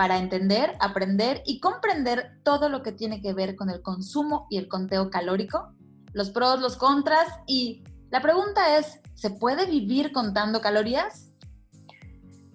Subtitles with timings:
[0.00, 4.56] para entender, aprender y comprender todo lo que tiene que ver con el consumo y
[4.56, 5.74] el conteo calórico,
[6.14, 11.34] los pros, los contras y la pregunta es, ¿se puede vivir contando calorías?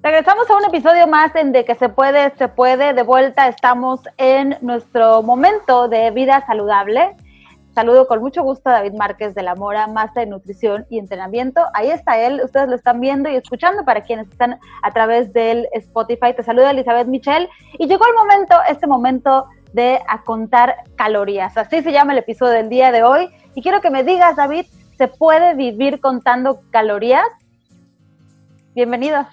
[0.01, 2.95] Regresamos a un episodio más en De que se puede, se puede.
[2.95, 7.15] De vuelta estamos en nuestro momento de vida saludable.
[7.75, 11.61] Saludo con mucho gusto a David Márquez de la Mora, Máster de Nutrición y Entrenamiento.
[11.73, 15.67] Ahí está él, ustedes lo están viendo y escuchando para quienes están a través del
[15.73, 16.33] Spotify.
[16.33, 21.57] Te saluda Elizabeth Michel y llegó el momento, este momento de contar calorías.
[21.57, 23.27] Así se llama el episodio del día de hoy.
[23.55, 24.67] Y quiero que me digas, David,
[24.97, 27.27] ¿se puede vivir contando calorías?
[28.73, 29.27] Bienvenido.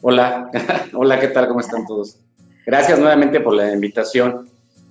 [0.00, 0.50] Hola,
[0.94, 1.48] hola, ¿qué tal?
[1.48, 2.18] ¿Cómo están todos?
[2.64, 4.48] Gracias nuevamente por la invitación.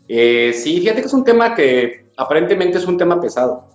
[0.07, 3.67] Eh, sí, fíjate que es un tema que aparentemente es un tema pesado,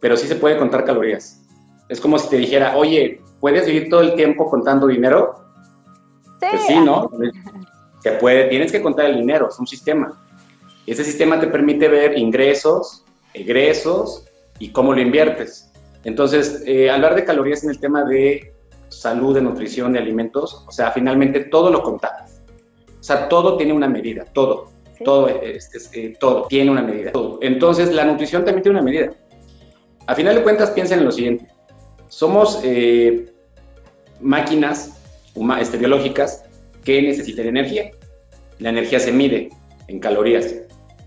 [0.00, 1.42] pero sí se puede contar calorías.
[1.88, 5.34] Es como si te dijera, oye, ¿puedes vivir todo el tiempo contando dinero?
[6.40, 6.46] Sí.
[6.50, 7.10] Pues sí, ¿no?
[8.00, 10.24] Se puede, tienes que contar el dinero, es un sistema.
[10.86, 13.04] Ese sistema te permite ver ingresos,
[13.34, 14.24] egresos
[14.60, 15.72] y cómo lo inviertes.
[16.04, 18.54] Entonces, eh, hablar de calorías en el tema de
[18.88, 22.30] salud, de nutrición, de alimentos, o sea, finalmente todo lo contamos.
[23.00, 24.70] O sea, todo tiene una medida, todo.
[25.04, 27.12] Todo, este, todo tiene una medida.
[27.40, 29.12] Entonces, la nutrición también tiene una medida.
[30.06, 31.46] A final de cuentas, piensen en lo siguiente.
[32.08, 33.30] Somos eh,
[34.20, 34.98] máquinas
[35.60, 36.44] este, biológicas
[36.84, 37.90] que necesitan energía.
[38.58, 39.50] La energía se mide
[39.88, 40.54] en calorías.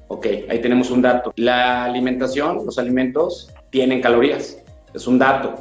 [0.07, 1.33] Ok, ahí tenemos un dato.
[1.35, 4.57] La alimentación, los alimentos, tienen calorías.
[4.93, 5.55] Es un dato.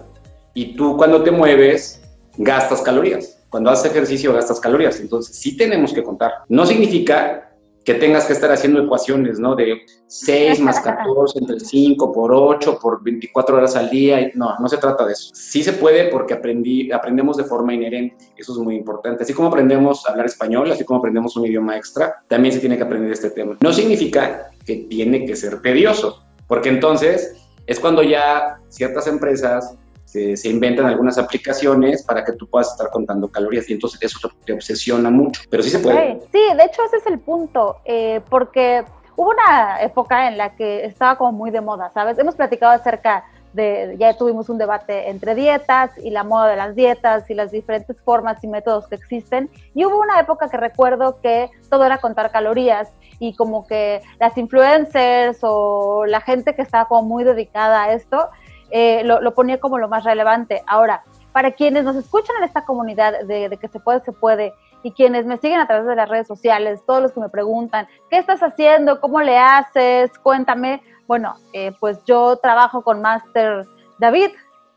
[0.55, 2.03] Y tú cuando te mueves,
[2.37, 3.39] gastas calorías.
[3.48, 5.00] Cuando haces ejercicio, gastas calorías.
[5.00, 6.33] Entonces, sí tenemos que contar.
[6.48, 7.50] No significa
[7.84, 9.55] que tengas que estar haciendo ecuaciones, ¿no?
[9.55, 14.31] De 6 más 14 entre 5 por 8 por 24 horas al día.
[14.34, 15.31] No, no se trata de eso.
[15.34, 18.17] Sí se puede porque aprendí, aprendemos de forma inherente.
[18.37, 19.25] Eso es muy importante.
[19.25, 22.77] Así como aprendemos a hablar español, así como aprendemos un idioma extra, también se tiene
[22.77, 23.56] que aprender este tema.
[23.60, 27.34] No significa que tiene que ser tedioso, porque entonces
[27.66, 29.77] es cuando ya ciertas empresas
[30.10, 34.53] se, inventan algunas aplicaciones para que tú puedas estar contando calorías y entonces eso te,
[34.53, 36.21] obsesiona mucho, pero sí se puede.
[36.32, 38.84] Sí, de hecho ese es el punto, eh, porque
[39.16, 42.19] hubo una época en la que estaba como muy de moda, ¿sabes?
[42.19, 46.75] Hemos platicado acerca de, ya tuvimos un debate entre dietas y la moda de las
[46.75, 49.50] dietas y las diferentes formas y métodos que existen.
[49.75, 54.37] Y hubo una época que recuerdo que todo era contar calorías y como que las
[54.38, 58.31] influencers o la gente que estaba como muy dedicada a esto
[58.70, 60.62] eh, lo, ponía como lo más relevante.
[60.66, 64.92] Ahora, para quienes nos escuchan en esta comunidad de, que se puede, se puede, y
[64.92, 68.19] quienes me siguen a través de las redes sociales, todos los que me preguntan, ¿qué
[68.19, 69.00] estás haciendo?
[69.00, 70.10] ¿Cómo le haces?
[70.19, 70.82] Cuéntame.
[71.06, 73.66] Bueno, eh, pues yo trabajo con Master
[73.98, 74.30] David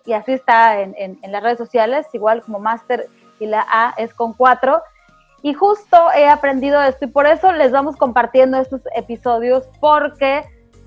[0.06, 3.08] y así está en, en, las redes sociales, igual como Master
[3.40, 4.82] y la A es con cuatro.
[5.42, 10.44] Y justo he aprendido esto y por eso les vamos compartiendo estos episodios porque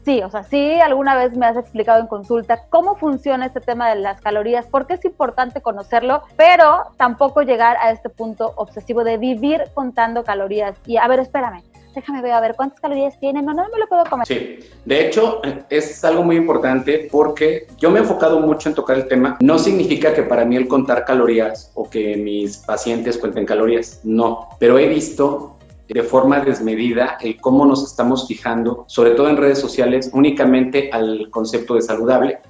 [0.06, 3.90] Sí, o sea, sí, alguna vez me has explicado en consulta cómo funciona este tema
[3.92, 9.18] de las calorías, porque es importante conocerlo, pero tampoco llegar a este punto obsesivo de
[9.18, 10.76] vivir contando calorías.
[10.86, 13.88] Y a ver, espérame, déjame ver a ver cuántas calorías tiene, no, no me lo
[13.88, 14.28] puedo comer.
[14.28, 15.40] Sí, de hecho
[15.70, 19.36] es algo muy importante porque yo me he enfocado mucho en tocar el tema.
[19.40, 24.50] No significa que para mí el contar calorías o que mis pacientes cuenten calorías, no,
[24.60, 25.55] pero he visto
[25.88, 31.30] de forma desmedida el cómo nos estamos fijando, sobre todo en redes sociales, únicamente al
[31.30, 32.40] concepto de saludable,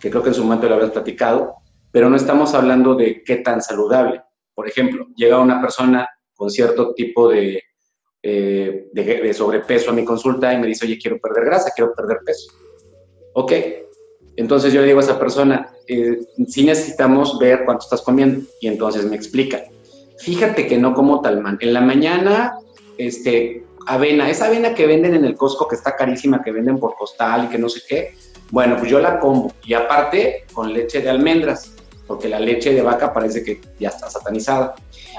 [0.00, 1.56] que creo que en su momento lo habrás platicado,
[1.92, 4.22] pero no estamos hablando de qué tan saludable.
[4.54, 7.62] Por ejemplo, llega una persona con cierto tipo de,
[8.22, 12.18] eh, de, sobrepeso a mi consulta y me dice, oye, quiero perder grasa, quiero perder
[12.24, 12.52] peso.
[13.34, 13.52] Ok,
[14.36, 18.42] entonces yo le digo a esa persona, eh, sí necesitamos ver cuánto estás comiendo.
[18.60, 19.64] Y entonces me explica,
[20.18, 21.58] fíjate que no como tal man.
[21.60, 22.58] En la mañana
[23.06, 26.94] este, avena, esa avena que venden en el Costco que está carísima, que venden por
[26.94, 28.14] costal y que no sé qué,
[28.50, 31.72] bueno, pues yo la como y aparte con leche de almendras,
[32.06, 34.74] porque la leche de vaca parece que ya está satanizada.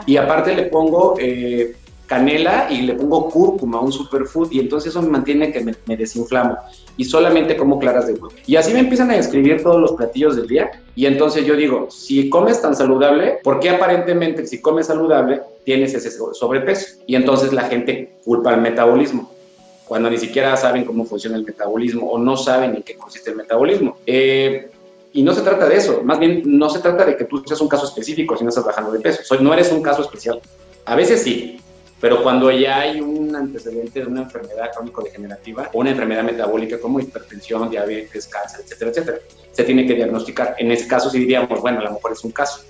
[0.06, 1.75] Y aparte le pongo eh,
[2.06, 6.57] canela y le pongo cúrcuma, un superfood, y entonces eso me mantiene que me, desinflamo.
[7.01, 8.30] Y solamente como claras de huevo.
[8.45, 10.69] Y así me empiezan a describir todos los platillos del día.
[10.95, 15.95] Y entonces yo digo, si comes tan saludable, ¿por qué aparentemente si comes saludable tienes
[15.95, 17.00] ese sobrepeso?
[17.07, 19.31] Y entonces la gente culpa al metabolismo
[19.88, 23.38] cuando ni siquiera saben cómo funciona el metabolismo o no saben en qué consiste el
[23.38, 23.97] metabolismo.
[24.06, 24.69] Eh,
[25.13, 27.59] y no se trata de eso, más bien no se trata de que tú seas
[27.62, 30.39] un caso específico si no estás bajando de peso, no eres un caso especial.
[30.86, 31.59] A veces sí,
[32.01, 37.69] pero cuando ya hay un antecedente de una enfermedad crónico-degenerativa una enfermedad metabólica como hipertensión,
[37.69, 39.18] diabetes, cáncer, etcétera, etcétera,
[39.51, 40.56] se tiene que diagnosticar.
[40.57, 42.63] En ese caso sí diríamos, bueno, a lo mejor es un caso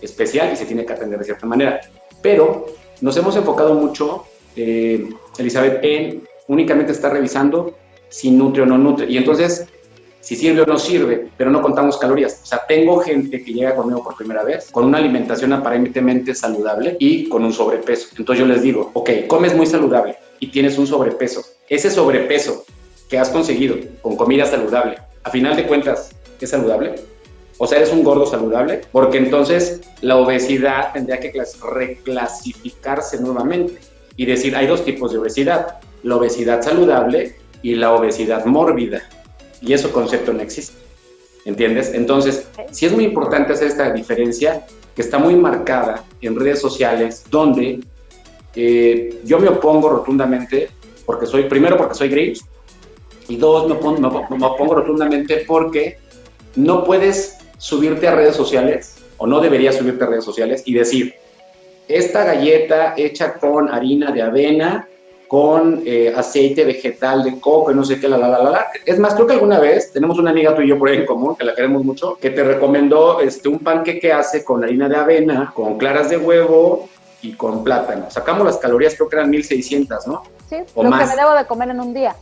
[0.00, 1.80] especial y se tiene que atender de cierta manera.
[2.20, 2.66] Pero
[3.00, 4.24] nos hemos enfocado mucho
[4.56, 5.08] eh,
[5.38, 7.76] Elizabeth, en únicamente está revisando
[8.08, 9.06] si nutre o no nutre.
[9.08, 9.66] Y entonces,
[10.22, 12.40] si sirve o no sirve, pero no contamos calorías.
[12.42, 16.96] O sea, tengo gente que llega conmigo por primera vez con una alimentación aparentemente saludable
[17.00, 18.08] y con un sobrepeso.
[18.16, 21.42] Entonces yo les digo, ok, comes muy saludable y tienes un sobrepeso.
[21.68, 22.64] Ese sobrepeso
[23.10, 26.94] que has conseguido con comida saludable, a final de cuentas, ¿es saludable?
[27.58, 31.32] O sea, eres un gordo saludable, porque entonces la obesidad tendría que
[31.62, 33.78] reclasificarse nuevamente
[34.16, 39.02] y decir, hay dos tipos de obesidad, la obesidad saludable y la obesidad mórbida.
[39.62, 40.76] Y ese concepto no existe.
[41.44, 41.92] ¿Entiendes?
[41.94, 44.64] Entonces, sí es muy importante hacer esta diferencia
[44.94, 47.80] que está muy marcada en redes sociales, donde
[48.54, 50.68] eh, yo me opongo rotundamente,
[51.06, 52.44] porque soy, primero porque soy gris,
[53.28, 55.98] y dos, me opongo, me opongo rotundamente porque
[56.54, 61.14] no puedes subirte a redes sociales, o no deberías subirte a redes sociales, y decir,
[61.88, 64.88] esta galleta hecha con harina de avena
[65.32, 68.66] con eh, aceite vegetal de coco y no sé qué, la, la, la, la.
[68.84, 71.06] Es más, creo que alguna vez tenemos una amiga tú y yo por ahí en
[71.06, 74.90] común, que la queremos mucho, que te recomendó este, un panque que hace con harina
[74.90, 76.86] de avena, con claras de huevo
[77.22, 78.10] y con plátano.
[78.10, 80.22] Sacamos las calorías, creo que eran 1600, ¿no?
[80.50, 82.14] Sí, lo que me debo de comer en un día.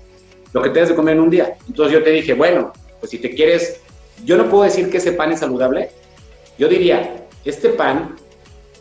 [0.53, 1.57] Lo que te debes de comer en un día.
[1.67, 3.81] Entonces yo te dije, bueno, pues si te quieres,
[4.25, 5.91] yo no puedo decir que ese pan es saludable.
[6.59, 8.15] Yo diría, este pan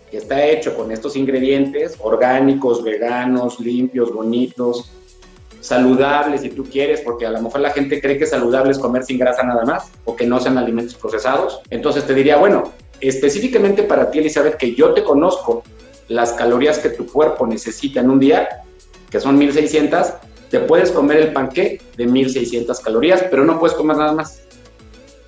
[0.09, 4.91] que está hecho con estos ingredientes orgánicos, veganos, limpios, bonitos,
[5.61, 9.03] saludables si tú quieres, porque a lo mejor la gente cree que saludable es comer
[9.03, 11.61] sin grasa nada más o que no sean alimentos procesados.
[11.69, 12.71] Entonces te diría, bueno,
[13.01, 15.63] específicamente para ti, Elizabeth, que yo te conozco
[16.07, 18.63] las calorías que tu cuerpo necesita en un día,
[19.09, 20.13] que son 1600,
[20.49, 24.41] te puedes comer el panque de 1600 calorías, pero no puedes comer nada más.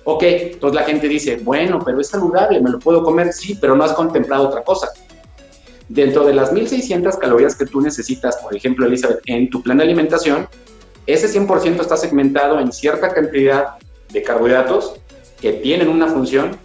[0.04, 3.76] Ok, entonces la gente dice, bueno, pero es saludable, me lo puedo comer, sí, pero
[3.76, 4.88] no has contemplado otra cosa.
[5.88, 9.84] Dentro de las 1600 calorías que tú necesitas, por ejemplo, Elizabeth, en tu plan de
[9.84, 10.48] alimentación,
[11.06, 13.74] ese 100% está segmentado en cierta cantidad
[14.10, 14.94] de carbohidratos
[15.40, 16.56] que tienen una función,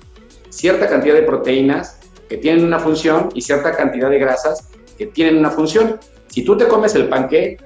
[0.49, 1.99] cierta cantidad de proteínas
[2.29, 5.99] que tienen una función y cierta cantidad de grasas que tienen una función.
[6.27, 7.57] Si tú te comes el panque,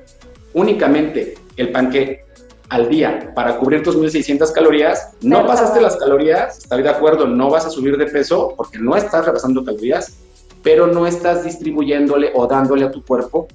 [0.53, 2.25] únicamente el panque
[2.71, 7.49] al día para cubrir tus 1600 calorías, no pasaste las calorías, estoy de acuerdo, no
[7.49, 10.17] vas a subir de peso porque no estás rebasando calorías,
[10.63, 13.49] pero no estás distribuyéndole o dándole a tu cuerpo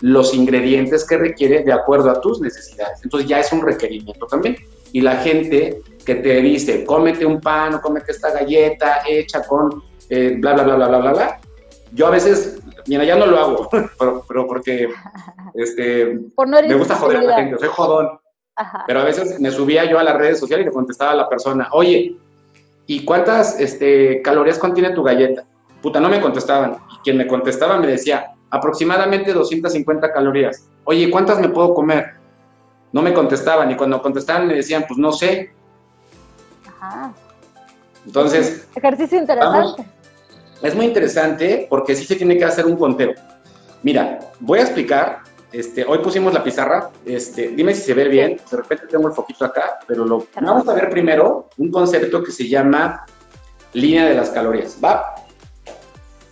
[0.00, 3.00] los ingredientes que requiere de acuerdo a tus necesidades.
[3.04, 4.56] Entonces ya es un requerimiento también.
[4.92, 9.82] Y la gente que te dice, cómete un pan o cómete esta galleta hecha con
[10.08, 11.40] eh, bla, bla, bla, bla, bla, bla, bla,
[11.92, 13.68] yo a veces, mira, ya no lo hago,
[14.26, 14.88] pero, porque
[15.52, 18.23] este, me gusta joder a la gente, soy jodón.
[18.86, 21.28] Pero a veces me subía yo a las redes sociales y le contestaba a la
[21.28, 22.16] persona, oye,
[22.86, 25.44] ¿y cuántas este, calorías contiene tu galleta?
[25.82, 26.78] Puta, no me contestaban.
[26.92, 30.68] Y quien me contestaba me decía, aproximadamente 250 calorías.
[30.84, 32.14] Oye, ¿cuántas me puedo comer?
[32.92, 33.70] No me contestaban.
[33.70, 35.52] Y cuando contestaban me decían, pues no sé.
[36.66, 37.12] Ajá.
[38.06, 38.68] Entonces.
[38.74, 39.84] Ejercicio interesante.
[40.62, 43.14] es muy interesante porque sí se tiene que hacer un conteo.
[43.82, 45.18] Mira, voy a explicar
[45.54, 49.14] este, hoy pusimos la pizarra, este, dime si se ve bien, de repente tengo el
[49.14, 53.06] foquito acá, pero lo vamos a ver primero un concepto que se llama
[53.72, 55.14] línea de las calorías, ¿va?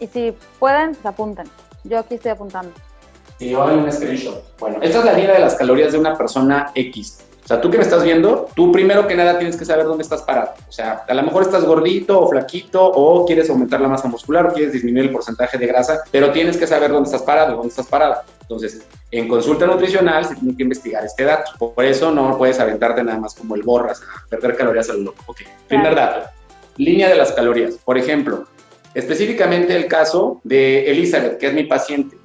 [0.00, 1.46] Y si pueden, se apunten.
[1.84, 2.72] Yo aquí estoy apuntando.
[3.38, 4.58] Sí, hago un screenshot.
[4.58, 7.20] Bueno, esta es la línea de las calorías de una persona X.
[7.44, 10.02] O sea, tú que me estás viendo, tú primero que nada tienes que saber dónde
[10.02, 10.52] estás parado.
[10.68, 14.46] O sea, a lo mejor estás gordito o flaquito o quieres aumentar la masa muscular
[14.46, 17.68] o quieres disminuir el porcentaje de grasa, pero tienes que saber dónde estás parado, dónde
[17.68, 18.22] estás parado.
[18.42, 21.52] Entonces, en consulta nutricional se tiene que investigar este dato.
[21.58, 25.24] Por eso no puedes aventarte nada más como el borras, a perder calorías al loco.
[25.26, 26.28] Ok, primer dato.
[26.76, 27.74] Línea de las calorías.
[27.84, 28.44] Por ejemplo,
[28.94, 32.16] específicamente el caso de Elizabeth, que es mi paciente.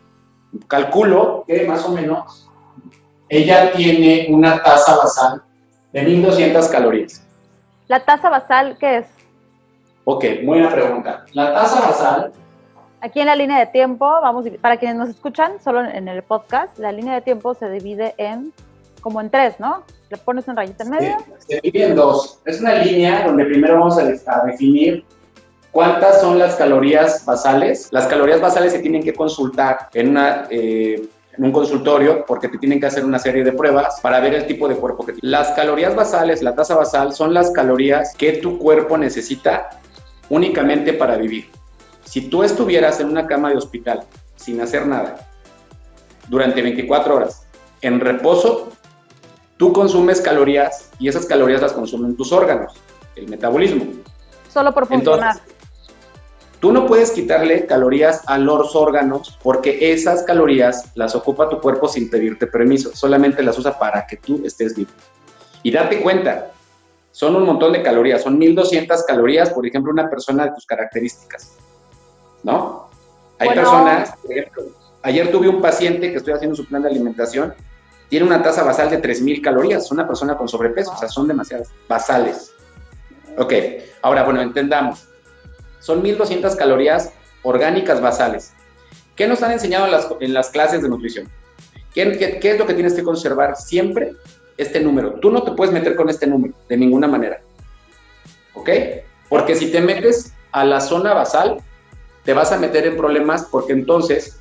[0.68, 2.47] Calculo que más o menos
[3.30, 5.42] ella tiene una tasa basal
[5.92, 7.24] de 1200 calorías.
[7.88, 9.06] ¿La tasa basal qué es?
[10.06, 11.26] Ok, buena pregunta.
[11.34, 12.32] La tasa basal.
[13.02, 16.78] Aquí en la línea de tiempo, vamos, para quienes nos escuchan solo en el podcast,
[16.80, 18.54] la línea de tiempo se divide en,
[19.02, 19.84] como en tres, ¿no?
[20.10, 21.18] Le pones un rayito en medio.
[21.46, 22.40] se divide en dos.
[22.46, 25.06] Es una línea donde primero vamos a, definir
[25.72, 27.90] cuántas son las calorías basales.
[27.92, 31.08] Las calorías basales se tienen que consultar en una eh,
[31.38, 34.48] en un consultorio porque te tienen que hacer una serie de pruebas para ver el
[34.48, 35.30] tipo de cuerpo que tienes.
[35.30, 39.70] Las calorías basales, la tasa basal, son las calorías que tu cuerpo necesita
[40.30, 41.50] únicamente para vivir.
[42.04, 44.04] Si tú estuvieras en una cama de hospital
[44.36, 45.28] sin hacer nada
[46.28, 47.48] durante 24 horas
[47.82, 48.70] en reposo,
[49.58, 52.74] tú consumes calorías y esas calorías las consumen tus órganos,
[53.16, 53.86] el metabolismo.
[54.52, 55.36] Solo por funcionar.
[56.68, 61.88] Tú no puedes quitarle calorías a los órganos porque esas calorías las ocupa tu cuerpo
[61.88, 64.94] sin pedirte permiso, solamente las usa para que tú estés libre.
[65.64, 66.52] Y date cuenta,
[67.12, 71.56] son un montón de calorías, son 1200 calorías, por ejemplo, una persona de tus características,
[72.44, 72.90] ¿no?
[73.40, 74.64] Hay personas, por ejemplo,
[75.04, 77.54] ayer tuve un paciente que estoy haciendo su plan de alimentación,
[78.10, 81.70] tiene una tasa basal de 3000 calorías, una persona con sobrepeso, o sea, son demasiadas,
[81.88, 82.52] basales.
[83.38, 83.54] Ok,
[84.02, 85.08] ahora, bueno, entendamos,
[85.80, 88.54] son 1200 calorías orgánicas basales.
[89.16, 89.88] ¿Qué nos han enseñado
[90.20, 91.30] en las, clases de nutrición?
[91.94, 94.14] ¿Qué, ¿Qué es lo que tienes que conservar siempre?
[94.58, 95.14] Este número.
[95.20, 97.42] Tú no te puedes meter con este número de ninguna manera.
[98.54, 98.70] ¿Ok?
[99.30, 101.58] Porque si te metes a la zona basal,
[102.24, 104.40] te vas a meter en problemas porque entonces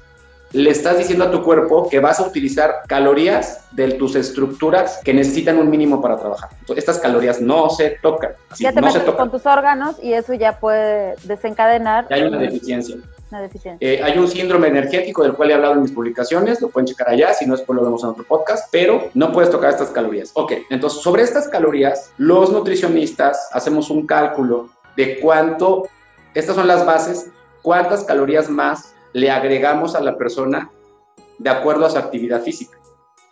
[0.53, 5.13] le estás diciendo a tu cuerpo que vas a utilizar calorías de tus estructuras que
[5.13, 6.51] necesitan un mínimo para trabajar.
[6.75, 8.33] estas calorías no se tocan.
[8.59, 12.07] ya te metes con tus órganos y eso ya puede desencadenar.
[12.11, 12.97] hay una deficiencia.
[13.81, 17.09] Eh, hay un síndrome energético del cual he hablado en mis publicaciones, lo pueden checar
[17.09, 20.31] allá, si no después lo vemos en otro podcast, pero no puedes tocar estas calorías.
[20.35, 25.89] Ok, entonces sobre estas calorías, los nutricionistas hacemos un cálculo de cuánto,
[26.35, 27.29] estas son las bases,
[27.63, 30.71] cuántas calorías más le agregamos a la persona
[31.39, 32.79] de acuerdo a su actividad física.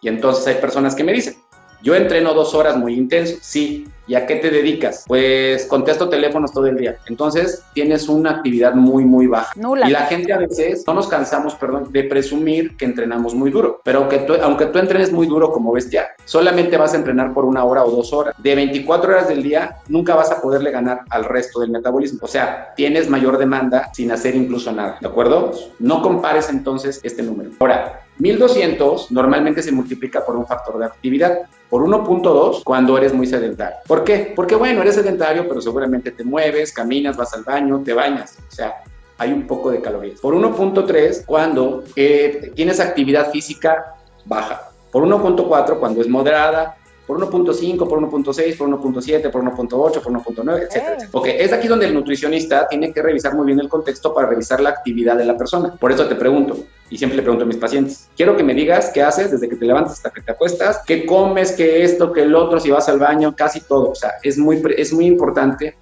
[0.01, 1.37] Y entonces hay personas que me dicen,
[1.83, 3.87] yo entreno dos horas muy intenso, sí.
[4.07, 5.05] ¿Y a qué te dedicas?
[5.07, 6.99] Pues contesto teléfonos todo el día.
[7.07, 9.53] Entonces tienes una actividad muy, muy baja.
[9.57, 9.89] Nula.
[9.89, 13.81] Y la gente a veces no nos cansamos, perdón, de presumir que entrenamos muy duro.
[13.85, 17.45] Pero aunque tú, aunque tú entrenes muy duro como bestia, solamente vas a entrenar por
[17.45, 18.35] una hora o dos horas.
[18.39, 22.21] De 24 horas del día, nunca vas a poderle ganar al resto del metabolismo.
[22.23, 24.99] O sea, tienes mayor demanda sin hacer incluso nada.
[25.01, 25.53] ¿De acuerdo?
[25.79, 27.51] No compares entonces este número.
[27.61, 33.27] Ahora, 1200 normalmente se multiplica por un factor de actividad, por 1.2 cuando eres muy
[33.27, 33.77] sedentario.
[33.95, 34.33] ¿Por qué?
[34.35, 38.37] Porque bueno, eres sedentario, pero seguramente te mueves, caminas, vas al baño, te bañas.
[38.49, 38.83] O sea,
[39.19, 40.19] hay un poco de calorías.
[40.19, 44.73] Por 1.3 cuando eh, tienes actividad física baja.
[44.91, 50.63] Por 1.4 cuando es moderada, por 1.5, por 1.6, por 1.7, por 1.8, por 1.9,
[50.63, 51.09] etcétera, etcétera.
[51.13, 54.61] Ok, es aquí donde el nutricionista tiene que revisar muy bien el contexto para revisar
[54.61, 55.75] la actividad de la persona.
[55.75, 58.91] Por eso te pregunto, y siempre le pregunto a mis pacientes, quiero que me digas
[58.95, 62.23] qué haces desde que te levantas hasta que te acuestas, qué comes, qué esto, qué
[62.23, 63.91] el otro, si vas al baño, casi todo.
[63.91, 65.77] O sea, es muy, es muy importante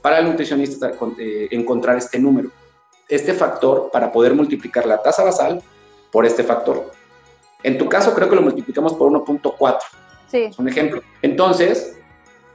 [0.00, 2.50] para el nutricionista eh, encontrar este número,
[3.08, 5.60] este factor para poder multiplicar la tasa basal
[6.12, 6.92] por este factor.
[7.64, 9.78] En tu caso creo que lo multiplicamos por 1.4
[10.32, 11.02] Es un ejemplo.
[11.22, 11.96] Entonces,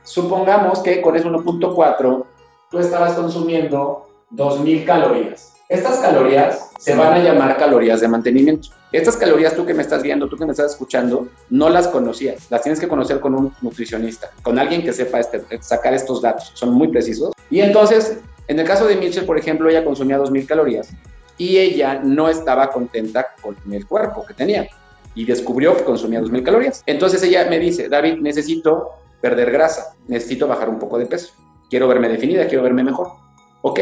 [0.03, 2.25] supongamos que con ese 1.4
[2.69, 5.53] tú estabas consumiendo 2.000 calorías.
[5.69, 8.69] Estas calorías se van a llamar calorías de mantenimiento.
[8.91, 12.51] Estas calorías tú que me estás viendo, tú que me estás escuchando, no las conocías.
[12.51, 16.51] Las tienes que conocer con un nutricionista, con alguien que sepa este, sacar estos datos.
[16.53, 17.33] Son muy precisos.
[17.49, 20.89] Y entonces, en el caso de Mitchell, por ejemplo, ella consumía 2.000 calorías
[21.37, 24.67] y ella no estaba contenta con el cuerpo que tenía
[25.15, 26.83] y descubrió que consumía 2.000 calorías.
[26.85, 28.91] Entonces ella me dice, David, necesito
[29.21, 31.33] perder grasa, necesito bajar un poco de peso,
[31.69, 33.07] quiero verme definida, quiero verme mejor.
[33.61, 33.79] Ok,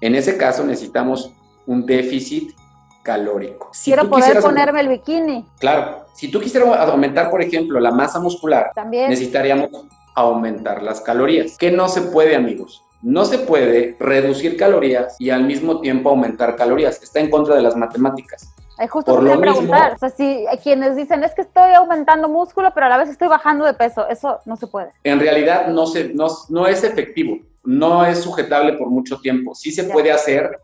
[0.00, 1.32] en ese caso necesitamos
[1.66, 2.54] un déficit
[3.02, 3.70] calórico.
[3.84, 5.46] quiero poder ponerme el bikini.
[5.58, 9.08] Claro, si tú quisieras aumentar, por ejemplo, la masa muscular, También.
[9.08, 9.70] necesitaríamos
[10.14, 11.56] aumentar las calorías.
[11.56, 12.82] ¿Qué no se puede, amigos?
[13.02, 17.00] No se puede reducir calorías y al mismo tiempo aumentar calorías.
[17.02, 18.55] Está en contra de las matemáticas.
[18.78, 22.72] Ay, justo Por lo preguntar, o sea, si quienes dicen es que estoy aumentando músculo,
[22.74, 24.92] pero a la vez estoy bajando de peso, eso no se puede.
[25.02, 29.54] En realidad no, se, no, no es efectivo, no es sujetable por mucho tiempo.
[29.54, 30.58] Sí se puede hacer,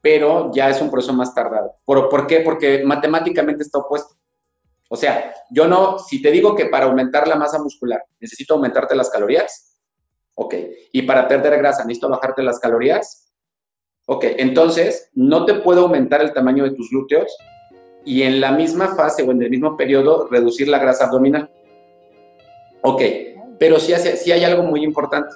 [0.00, 1.76] pero ya es un proceso más tardado.
[1.84, 2.40] ¿Por, ¿Por qué?
[2.40, 4.16] Porque matemáticamente está opuesto.
[4.88, 8.96] O sea, yo no, si te digo que para aumentar la masa muscular necesito aumentarte
[8.96, 9.78] las calorías,
[10.34, 10.54] ok,
[10.92, 13.32] y para perder grasa necesito bajarte las calorías,
[14.06, 17.36] Ok, entonces no te puedo aumentar el tamaño de tus glúteos
[18.04, 21.50] y en la misma fase o en el mismo periodo reducir la grasa abdominal.
[22.82, 23.02] Ok,
[23.58, 23.92] pero sí,
[24.32, 25.34] hay algo muy importante.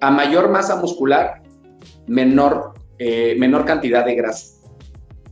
[0.00, 1.42] A mayor masa muscular,
[2.06, 4.54] menor, eh, menor cantidad de grasa.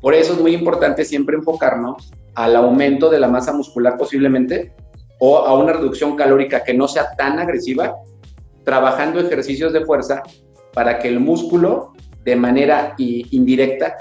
[0.00, 4.72] Por eso es muy importante siempre enfocarnos al aumento de la masa muscular posiblemente
[5.18, 7.94] o a una reducción calórica que no sea tan agresiva,
[8.64, 10.22] trabajando ejercicios de fuerza
[10.72, 11.92] para que el músculo
[12.24, 13.98] de manera indirecta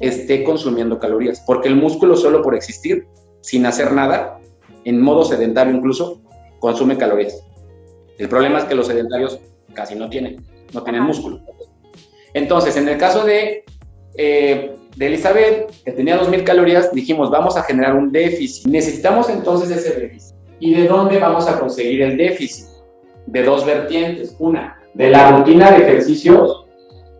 [0.00, 3.06] esté consumiendo calorías, porque el músculo solo por existir,
[3.40, 4.40] sin hacer nada,
[4.84, 6.20] en modo sedentario incluso,
[6.60, 7.44] consume calorías.
[8.18, 9.40] El problema es que los sedentarios
[9.74, 11.40] casi no tienen, no tienen músculo.
[12.32, 13.64] Entonces, en el caso de,
[14.16, 18.66] eh, de Elizabeth, que tenía 2.000 calorías, dijimos, vamos a generar un déficit.
[18.66, 20.36] Necesitamos entonces ese déficit.
[20.60, 22.66] ¿Y de dónde vamos a conseguir el déficit?
[23.26, 24.36] De dos vertientes.
[24.38, 26.66] Una, de la rutina de ejercicios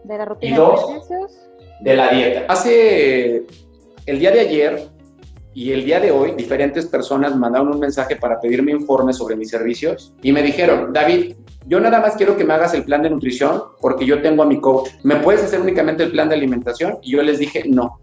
[0.04, 1.43] De la rutina Y dos, de ejercicios.
[1.84, 2.46] De la dieta.
[2.48, 3.44] Hace
[4.06, 4.88] el día de ayer
[5.52, 9.50] y el día de hoy, diferentes personas mandaron un mensaje para pedirme informe sobre mis
[9.50, 11.34] servicios y me dijeron, David,
[11.66, 14.46] yo nada más quiero que me hagas el plan de nutrición porque yo tengo a
[14.46, 14.88] mi coach.
[15.02, 16.98] ¿Me puedes hacer únicamente el plan de alimentación?
[17.02, 18.00] Y yo les dije, no,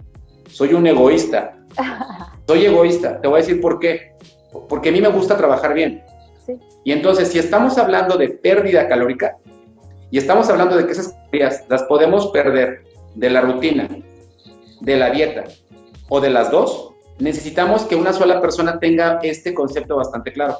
[0.47, 1.57] soy un egoísta.
[2.47, 3.21] Soy egoísta.
[3.21, 4.11] Te voy a decir por qué.
[4.67, 6.03] Porque a mí me gusta trabajar bien.
[6.45, 6.53] Sí.
[6.83, 9.37] Y entonces, si estamos hablando de pérdida calórica
[10.09, 13.87] y estamos hablando de que esas calorías las podemos perder de la rutina,
[14.81, 15.43] de la dieta
[16.09, 20.57] o de las dos, necesitamos que una sola persona tenga este concepto bastante claro.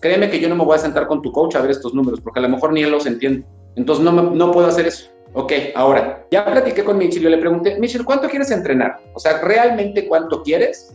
[0.00, 2.20] Créeme que yo no me voy a sentar con tu coach a ver estos números,
[2.20, 3.44] porque a lo mejor ni él los entiende.
[3.76, 5.10] Entonces no, me- no puedo hacer eso.
[5.32, 8.98] Ok, ahora, ya platiqué con Michelle, yo le pregunté, Michelle, ¿cuánto quieres entrenar?
[9.14, 10.92] O sea, ¿realmente cuánto quieres?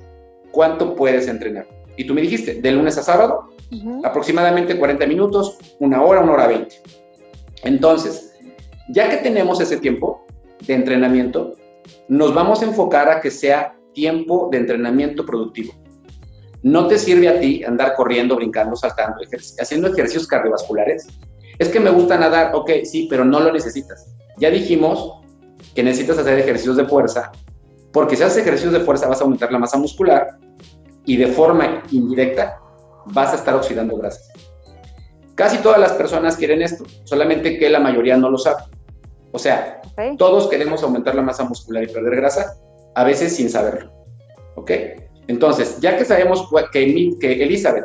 [0.52, 1.66] ¿Cuánto puedes entrenar?
[1.96, 3.50] Y tú me dijiste, de lunes a sábado,
[4.04, 6.76] aproximadamente 40 minutos, una hora, una hora 20.
[7.64, 8.34] Entonces,
[8.90, 10.26] ya que tenemos ese tiempo
[10.68, 11.54] de entrenamiento,
[12.08, 15.74] nos vamos a enfocar a que sea tiempo de entrenamiento productivo.
[16.64, 19.18] No te sirve a ti andar corriendo, brincando, saltando,
[19.60, 21.08] haciendo ejercicios cardiovasculares.
[21.60, 24.16] Es que me gusta nadar, ok, sí, pero no lo necesitas.
[24.38, 25.22] Ya dijimos
[25.74, 27.32] que necesitas hacer ejercicios de fuerza,
[27.94, 30.38] porque si haces ejercicios de fuerza vas a aumentar la masa muscular
[31.06, 32.60] y de forma indirecta
[33.08, 34.32] vas a estar oxidando grasas.
[35.36, 38.64] Casi todas las personas quieren esto, solamente que la mayoría no lo sabe.
[39.36, 39.82] O sea,
[40.18, 42.56] todos queremos aumentar la masa muscular y perder grasa,
[42.96, 43.92] a veces sin saberlo.
[44.56, 44.72] ¿Ok?
[45.28, 47.84] Entonces, ya que sabemos que, Elizabeth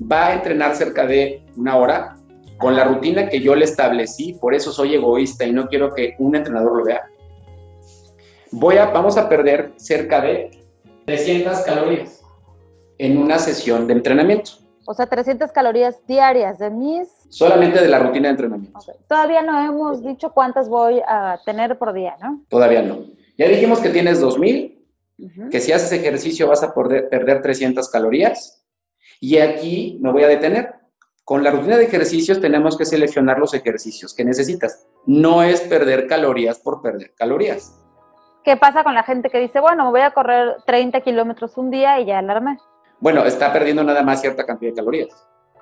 [0.00, 2.14] va a entrenar cerca de una hora
[2.58, 6.14] con la rutina que yo le establecí, por eso soy egoísta y no quiero que
[6.18, 7.08] un entrenador lo vea,
[8.50, 10.50] voy a, vamos a perder cerca de
[11.06, 12.20] 300 calorías
[12.98, 14.50] en una sesión de entrenamiento,
[14.86, 17.08] O sea, 300 calorías diarias de mis...
[17.28, 18.78] solamente de la rutina de entrenamiento.
[19.08, 22.42] Todavía no hemos dicho cuántas voy a tener por día, ¿no?
[22.48, 23.04] Todavía no.
[23.36, 24.78] Ya dijimos que tienes 2000,
[25.18, 25.50] Ujú.
[25.50, 28.64] que si haces ejercicio vas a poder perder 300 calorías.
[29.20, 30.74] Y aquí me voy a detener.
[31.24, 34.88] Con la rutina de ejercicios tenemos que seleccionar los ejercicios que necesitas.
[35.06, 37.76] No es perder calorías por perder calorías.
[38.42, 41.70] ¿Qué pasa con la gente que dice, bueno, me voy a correr 30 kilómetros un
[41.70, 42.58] día y ya alarmé?
[43.00, 45.08] Bueno, está perdiendo nada más cierta cantidad de calorías.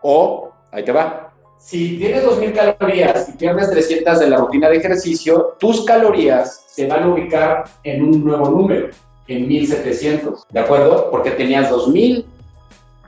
[0.02, 1.32] O, ahí te va.
[1.58, 6.86] Si tienes 2000 calorías y pierdes 300 de la rutina de ejercicio, tus calorías se
[6.86, 8.88] van a ubicar en un nuevo número,
[9.26, 10.46] en 1700.
[10.50, 11.10] ¿De acuerdo?
[11.10, 12.26] Porque tenías 2000,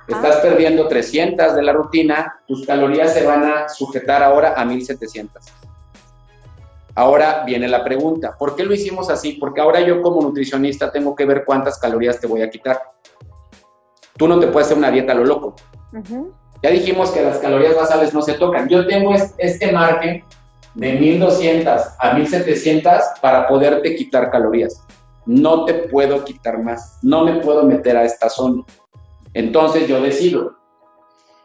[0.09, 5.43] estás perdiendo 300 de la rutina, tus calorías se van a sujetar ahora a 1700.
[6.95, 9.35] Ahora viene la pregunta, ¿por qué lo hicimos así?
[9.35, 12.81] Porque ahora yo como nutricionista tengo que ver cuántas calorías te voy a quitar.
[14.21, 15.55] Tú no te puedes hacer una dieta a lo loco.
[16.63, 18.69] Ya dijimos que las calorías basales no se tocan.
[18.69, 20.23] Yo tengo es- este margen
[20.75, 24.87] de 1200 a 1700 para poderte quitar calorías.
[25.25, 26.99] No te puedo quitar más.
[27.01, 28.63] No me puedo meter a esta zona.
[29.33, 30.55] Entonces yo decido.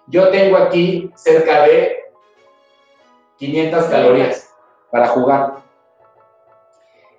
[0.07, 1.95] Yo tengo aquí cerca de
[3.37, 4.49] 500 calorías
[4.91, 5.53] para jugar.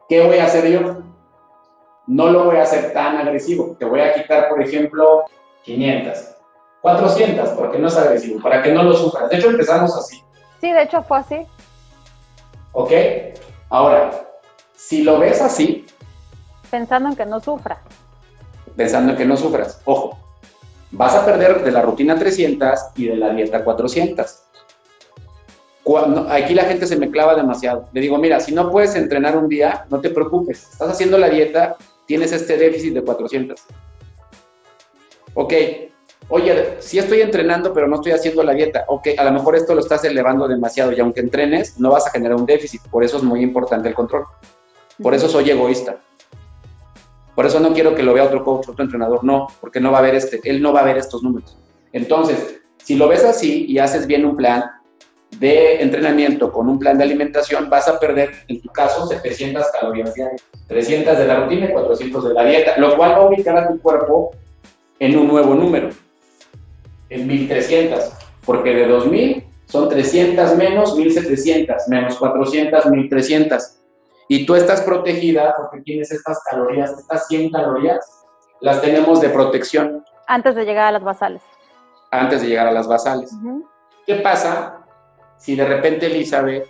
[0.06, 0.98] ¿Qué voy a hacer yo?
[2.06, 3.74] No lo voy a hacer tan agresivo.
[3.78, 5.24] Te voy a quitar, por ejemplo,
[5.66, 6.18] 500.
[6.80, 9.28] 400, porque no es agresivo, para que no lo sufras.
[9.28, 10.22] De hecho, empezamos así,
[10.60, 11.36] Sí, de hecho fue así.
[12.72, 12.92] ¿ok?
[13.68, 14.10] Ahora,
[14.74, 15.84] si lo ves así,
[16.70, 17.78] Pensando en que no sufra.
[18.76, 20.18] pensando en que no sufras, ojo,
[20.90, 24.42] vas a perder de la rutina 300 y de la dieta 400.
[25.84, 27.88] Cuando, aquí la gente se me clava demasiado.
[27.92, 30.68] Le digo, mira, si no puedes entrenar un día, no te preocupes.
[30.72, 31.76] Estás haciendo la dieta,
[32.06, 33.60] tienes este déficit de 400.
[35.38, 35.52] Ok,
[36.30, 38.86] oye, sí estoy entrenando, pero no estoy haciendo la dieta.
[38.88, 42.10] Ok, a lo mejor esto lo estás elevando demasiado y aunque entrenes, no vas a
[42.10, 42.80] generar un déficit.
[42.90, 44.24] Por eso es muy importante el control.
[45.02, 45.98] Por eso soy egoísta.
[47.34, 49.98] Por eso no quiero que lo vea otro coach, otro entrenador, no, porque no va
[49.98, 51.58] a ver este, él no va a ver estos números.
[51.92, 54.64] Entonces, si lo ves así y haces bien un plan
[55.38, 60.14] de entrenamiento con un plan de alimentación, vas a perder, en tu caso, 700 calorías
[60.14, 63.58] diarias, 300 de la rutina y 400 de la dieta, lo cual va a ubicar
[63.58, 64.30] a tu cuerpo
[64.98, 65.90] en un nuevo número,
[67.10, 68.12] en 1300,
[68.44, 73.72] porque de 2000 son 300 menos 1700, menos 400, 1300
[74.28, 78.24] y tú estás protegida porque tienes estas calorías, estas 100 calorías,
[78.60, 81.42] las tenemos de protección Antes de llegar a las basales.
[82.10, 83.32] antes de llegar a las basales.
[83.32, 83.68] Ujú.
[84.06, 84.78] ¿Qué pasa
[85.38, 86.68] si de repente Elizabeth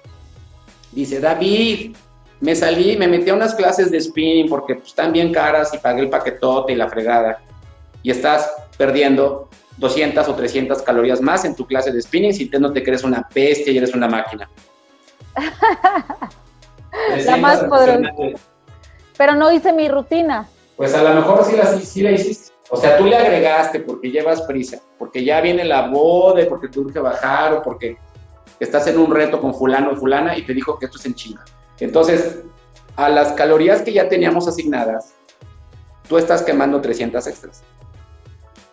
[0.92, 1.96] dice, David,
[2.40, 5.78] me salí, me metí a unas clases de spinning porque pues, están bien caras y
[5.78, 7.38] pagué el paquetote y la fregada,
[8.06, 12.90] y estás perdiendo 200 o 300 calorías más en tu clase de spinning sintiéndote que
[12.90, 14.48] eres una bestia y eres una máquina?
[17.26, 18.12] la más poderosa.
[19.18, 20.46] Pero no hice mi rutina.
[20.76, 22.52] Pues a lo mejor sí la, sí la hiciste.
[22.70, 26.86] O sea, tú le agregaste porque llevas prisa, porque ya viene la boda, porque tú
[26.86, 27.96] que bajar o porque
[28.60, 31.14] estás en un reto con fulano o fulana y te dijo que esto es en
[31.16, 31.44] chinga.
[31.80, 32.38] Entonces,
[32.94, 35.12] a las calorías que ya teníamos asignadas,
[36.08, 37.64] tú estás quemando 300 extras.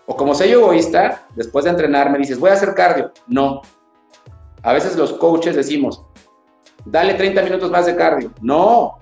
[0.05, 3.11] O como soy egoísta, después de entrenar me dices, voy a hacer cardio.
[3.27, 3.61] No.
[4.61, 6.03] A veces los coaches decimos,
[6.85, 8.31] dale 30 minutos más de cardio.
[8.41, 8.99] No,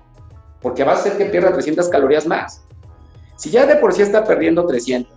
[0.60, 2.62] porque va a hacer que pierda 300 calorías más.
[3.36, 5.12] Si ya de por sí está perdiendo 300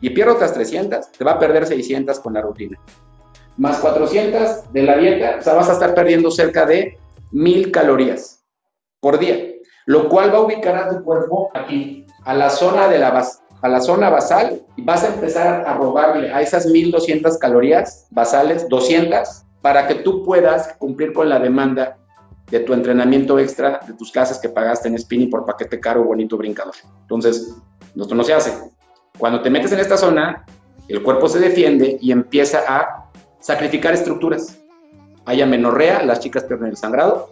[0.00, 2.78] y pierde otras 300, te va a perder 600 con la rutina.
[3.56, 6.98] Más 400 de la dieta, o sea, vas a estar perdiendo cerca de
[7.32, 8.44] 1000 calorías
[9.00, 9.36] por día,
[9.86, 13.38] lo cual va a ubicar a tu cuerpo aquí, a la zona de la base
[13.60, 18.68] a la zona basal y vas a empezar a robarle a esas 1200 calorías basales,
[18.68, 21.98] 200, para que tú puedas cumplir con la demanda
[22.50, 26.36] de tu entrenamiento extra, de tus clases que pagaste en spinning por paquete caro, bonito,
[26.36, 26.74] brincador.
[27.02, 27.54] Entonces,
[27.94, 28.52] esto no se hace.
[29.18, 30.46] Cuando te metes en esta zona,
[30.88, 34.58] el cuerpo se defiende y empieza a sacrificar estructuras.
[35.26, 37.30] Hay amenorrea, las chicas pierden el sangrado,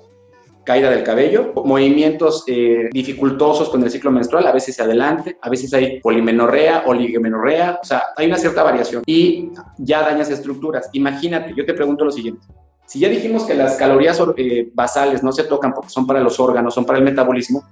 [0.66, 5.72] caída del cabello, movimientos eh, dificultosos con el ciclo menstrual, a veces adelante, a veces
[5.72, 10.90] hay polimenorrea, oligomenorrea, o sea, hay una cierta variación y ya dañas estructuras.
[10.92, 12.46] Imagínate, yo te pregunto lo siguiente.
[12.84, 16.38] Si ya dijimos que las calorías eh, basales no se tocan porque son para los
[16.40, 17.64] órganos, son para el metabolismo,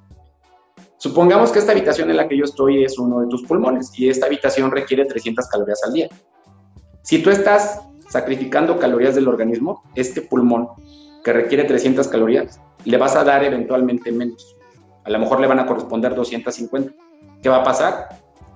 [0.97, 4.09] supongamos que esta habitación en la que yo estoy es uno de tus pulmones y
[4.09, 6.09] esta habitación requiere 300 calorías al día.
[7.03, 10.69] Si tú estás sacrificando calorías del organismo, este pulmón
[11.25, 14.57] que requiere 300 calorías, le vas a dar eventualmente menos.
[15.05, 16.93] A lo mejor le van a corresponder 250.
[17.43, 18.09] ¿Qué va a pasar?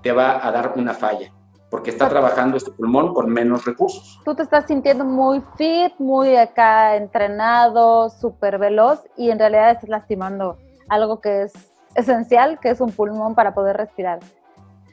[0.02, 1.32] Te va a dar una falla,
[1.70, 4.20] porque está trabajando este pulmón con menos recursos.
[4.24, 9.90] Tú te estás sintiendo muy fit, muy acá entrenado, súper veloz, y en realidad estás
[9.90, 10.56] lastimando
[10.88, 11.52] algo que es
[11.94, 14.20] esencial, que es un pulmón para poder respirar.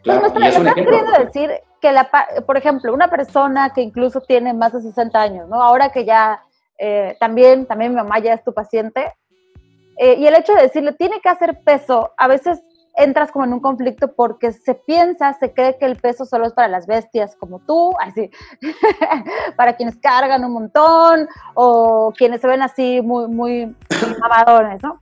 [0.03, 2.09] Claro, me estás queriendo decir que, la,
[2.45, 5.61] por ejemplo, una persona que incluso tiene más de 60 años, ¿no?
[5.61, 6.41] Ahora que ya
[6.77, 9.13] eh, también, también mi mamá ya es tu paciente,
[9.97, 12.61] eh, y el hecho de decirle, tiene que hacer peso, a veces
[12.95, 16.53] entras como en un conflicto porque se piensa, se cree que el peso solo es
[16.53, 18.29] para las bestias como tú, así,
[19.57, 23.75] para quienes cargan un montón o quienes se ven así muy, muy
[24.23, 25.01] amadones, ¿no?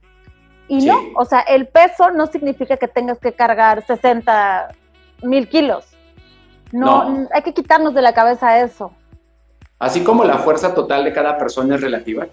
[0.68, 4.70] Y no, o sea, el peso no significa que tengas que cargar 60
[5.22, 5.86] mil kilos.
[6.72, 8.92] no, hay que quitarnos de la cabeza eso.
[9.78, 12.28] Así como la fuerza total de cada persona es relativa,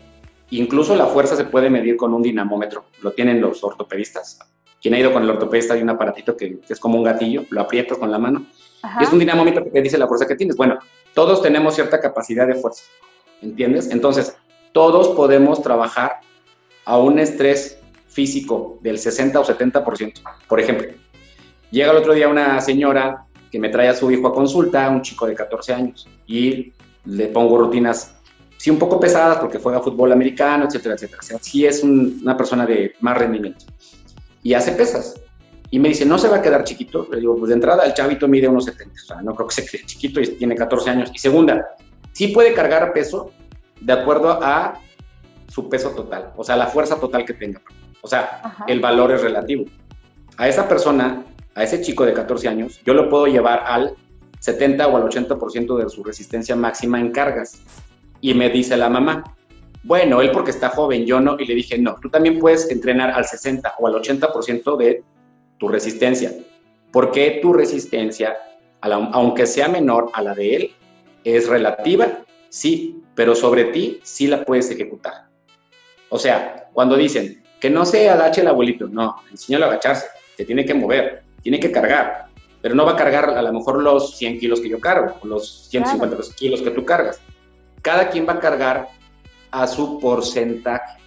[0.50, 4.38] Incluso la fuerza se puede medir con un dinamómetro, lo tienen los ortopedistas.
[4.80, 7.60] Quien ha ido con el ortopedista hay un aparatito que, es como un gatillo, lo
[7.60, 8.46] aprietas con la mano
[8.98, 10.56] y es un dinamómetro que te dice la fuerza que tienes.
[10.56, 10.78] Bueno,
[11.14, 12.84] todos tenemos cierta capacidad de fuerza,
[13.42, 13.90] ¿entiendes?
[13.90, 14.36] Entonces,
[14.72, 16.20] todos podemos trabajar
[16.84, 20.14] a un estrés físico del 60 o 70%.
[20.48, 20.88] Por ejemplo,
[21.70, 25.02] llega el otro día una señora que me trae a su hijo a consulta, un
[25.02, 26.72] chico de 14 años, y
[27.04, 28.19] le pongo rutinas
[28.60, 31.20] sí un poco pesadas porque juega fútbol americano, etcétera, etcétera.
[31.22, 33.64] O sea, sí es una persona de más rendimiento.
[34.42, 35.18] Y hace pesas.
[35.70, 37.08] Y me dice, ¿no se va a quedar chiquito?
[37.10, 39.54] Le digo, pues de entrada el chavito mide unos 70, o sea, no creo que
[39.54, 41.10] se quede chiquito y tiene 14 años.
[41.14, 41.68] Y segunda,
[42.12, 43.32] sí puede cargar peso
[43.80, 44.74] de acuerdo a
[45.48, 47.62] su peso total, o sea, la fuerza total que tenga.
[48.02, 49.64] O sea, el valor es relativo.
[50.36, 53.94] A esa persona, a ese chico de 14 años, yo lo puedo llevar al
[54.40, 57.62] 70 o al 80% de su resistencia máxima en cargas.
[58.20, 59.24] Y me dice la mamá,
[59.82, 61.36] bueno, él porque está joven, yo no.
[61.38, 65.02] Y le dije, no, tú también puedes entrenar al 60 o al 80% de
[65.58, 66.32] tu resistencia.
[66.92, 68.36] Porque tu resistencia,
[68.80, 70.70] aunque sea menor a la de él,
[71.24, 75.28] es relativa, sí, pero sobre ti sí la puedes ejecutar.
[76.08, 80.06] O sea, cuando dicen que no se agache el abuelito, no, enséñalo a agacharse,
[80.36, 82.26] se tiene que mover, tiene que cargar,
[82.60, 85.26] pero no va a cargar a lo mejor los 100 kilos que yo cargo, o
[85.26, 87.20] los 150 kilos que tú cargas
[87.82, 88.88] cada quien va a cargar
[89.50, 90.98] a su porcentaje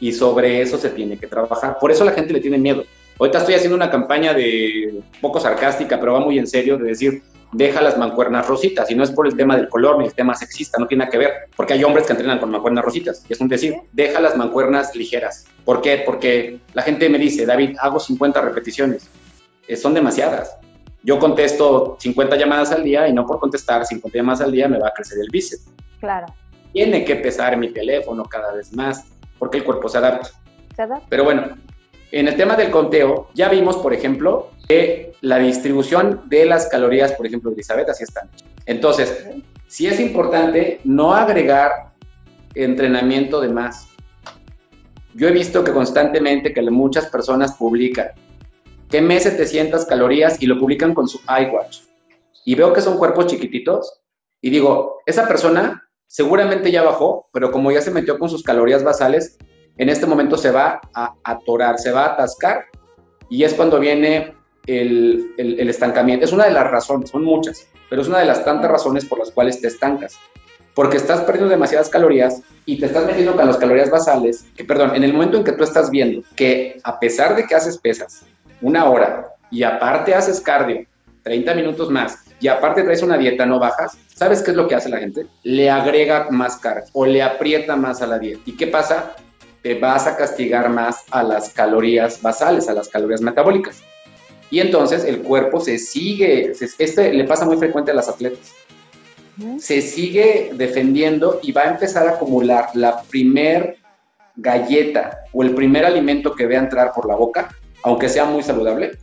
[0.00, 1.78] y sobre eso se tiene que trabajar.
[1.78, 2.84] Por eso la gente le tiene miedo.
[3.18, 7.22] Ahorita estoy haciendo una campaña de poco sarcástica, pero va muy en serio, de decir,
[7.52, 10.34] deja las mancuernas rositas, y no es por el tema del color ni el tema
[10.34, 13.32] sexista, no tiene nada que ver, porque hay hombres que entrenan con mancuernas rositas, y
[13.34, 15.46] es un decir, deja las mancuernas ligeras.
[15.66, 16.02] ¿Por qué?
[16.06, 19.08] Porque la gente me dice, David, hago 50 repeticiones,
[19.68, 20.56] eh, son demasiadas.
[21.02, 24.78] Yo contesto 50 llamadas al día y no por contestar 50 llamadas al día me
[24.78, 25.66] va a crecer el bíceps.
[26.00, 26.26] Claro.
[26.72, 29.04] Tiene que pesar mi teléfono cada vez más,
[29.38, 30.30] porque el cuerpo se adapta.
[30.74, 31.06] Se adapta.
[31.08, 31.56] Pero bueno,
[32.12, 37.12] en el tema del conteo, ya vimos, por ejemplo, que la distribución de las calorías,
[37.12, 38.28] por ejemplo, Elizabeth, así están.
[38.66, 39.28] Entonces,
[39.66, 41.92] sí es importante no agregar
[42.54, 43.88] entrenamiento de más.
[45.14, 48.08] yo he visto que constantemente que muchas personas publican,
[48.88, 51.80] quemé 700 calorías y lo publican con su iWatch.
[52.44, 54.00] Y veo que son cuerpos chiquititos
[54.40, 58.82] y digo, esa persona seguramente ya bajó, pero como ya se metió con sus calorías
[58.82, 59.38] basales,
[59.78, 62.64] en este momento se va a atorar, se va a atascar
[63.28, 64.34] y es cuando viene
[64.66, 66.24] el, estancamiento.
[66.24, 69.20] Es una de las razones, son muchas, pero es una de las tantas razones por
[69.20, 70.18] las cuales te estancas.
[70.74, 74.96] Porque estás perdiendo demasiadas calorías y te estás metiendo con las calorías basales, que perdón,
[74.96, 78.26] en el momento en que tú estás viendo que a pesar de que haces pesas
[78.60, 80.86] una hora y aparte haces cardio
[81.22, 84.74] 30 minutos más y aparte traes una dieta, no bajas, ¿sabes qué es lo que
[84.74, 85.26] hace la gente?
[85.44, 88.42] Le agrega más carga o le aprieta más a la dieta.
[88.44, 89.16] ¿Y qué pasa?
[89.62, 93.82] Te vas a castigar más a las calorías basales, a las calorías metabólicas.
[94.50, 98.52] Y entonces el cuerpo se sigue, este le pasa muy frecuente a las atletas,
[99.58, 103.78] se sigue defendiendo y va a empezar a acumular la primer
[104.36, 108.98] galleta o el primer alimento que vea entrar por la boca, aunque sea muy saludable,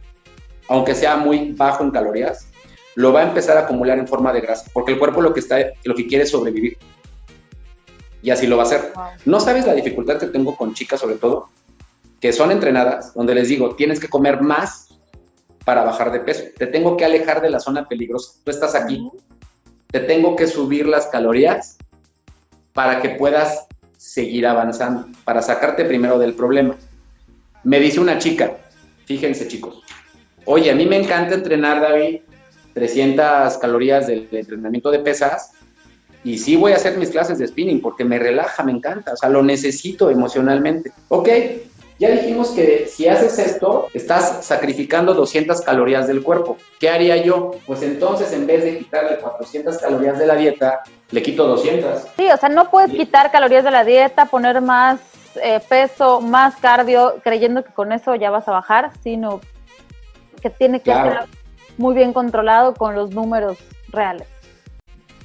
[0.68, 2.50] aunque sea muy bajo en calorías,
[2.98, 5.40] lo va a empezar a acumular en forma de grasa, porque el cuerpo lo que,
[5.40, 6.80] está, lo que quiere es sobrevivir.
[8.24, 8.92] Y así lo va a hacer.
[9.24, 11.48] No sabes la dificultad que tengo con chicas, sobre todo,
[12.20, 14.98] que son entrenadas, donde les digo, tienes que comer más
[15.64, 16.46] para bajar de peso.
[16.58, 18.32] Te tengo que alejar de la zona peligrosa.
[18.44, 19.08] Tú estás aquí.
[19.92, 21.78] Te tengo que subir las calorías
[22.74, 26.76] para que puedas seguir avanzando, para sacarte primero del problema.
[27.64, 28.58] Me dice una chica,
[29.06, 29.84] fíjense chicos,
[30.46, 32.22] oye, a mí me encanta entrenar, David,
[32.78, 35.54] 300 calorías del entrenamiento de pesas
[36.24, 39.18] y sí voy a hacer mis clases de spinning porque me relaja, me encanta, o
[39.18, 40.92] sea, lo necesito emocionalmente.
[41.08, 41.30] Ok,
[41.98, 46.58] ya dijimos que si haces esto, estás sacrificando 200 calorías del cuerpo.
[46.80, 47.52] ¿Qué haría yo?
[47.66, 52.04] Pues entonces en vez de quitarle 400 calorías de la dieta, le quito 200.
[52.16, 55.00] Sí, o sea, no puedes quitar calorías de la dieta, poner más
[55.42, 59.42] eh, peso, más cardio, creyendo que con eso ya vas a bajar, sino
[60.42, 61.26] que tiene que ser
[61.78, 63.58] muy bien controlado con los números
[63.90, 64.28] reales.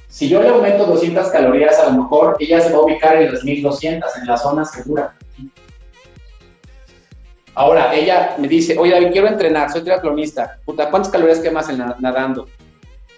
[0.07, 3.33] Si yo le aumento 200 calorías, a lo mejor ella se va a ubicar en
[3.33, 5.15] las 1200, en la zona segura.
[7.55, 10.59] Ahora, ella me dice, oye, David, quiero entrenar, soy triatlonista.
[10.65, 11.67] Puta, ¿cuántas calorías quemas
[11.99, 12.47] nadando?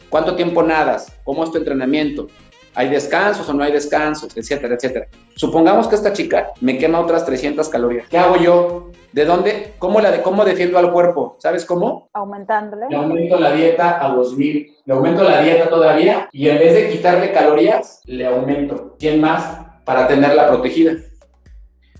[0.09, 1.11] ¿Cuánto tiempo nadas?
[1.23, 2.27] ¿Cómo es tu entrenamiento?
[2.75, 4.35] ¿Hay descansos o no hay descansos?
[4.35, 5.07] Etcétera, etcétera.
[5.35, 8.07] Supongamos que esta chica me quema otras 300 calorías.
[8.09, 8.91] ¿Qué hago yo?
[9.13, 9.73] ¿De dónde?
[9.79, 11.37] ¿Cómo, la de, cómo defiendo al cuerpo?
[11.39, 12.09] ¿Sabes cómo?
[12.11, 12.87] Aumentándole.
[12.89, 14.75] Le aumento la dieta a 2000.
[14.85, 19.59] Le aumento la dieta todavía y en vez de quitarle calorías, le aumento 100 más
[19.85, 20.93] para tenerla protegida.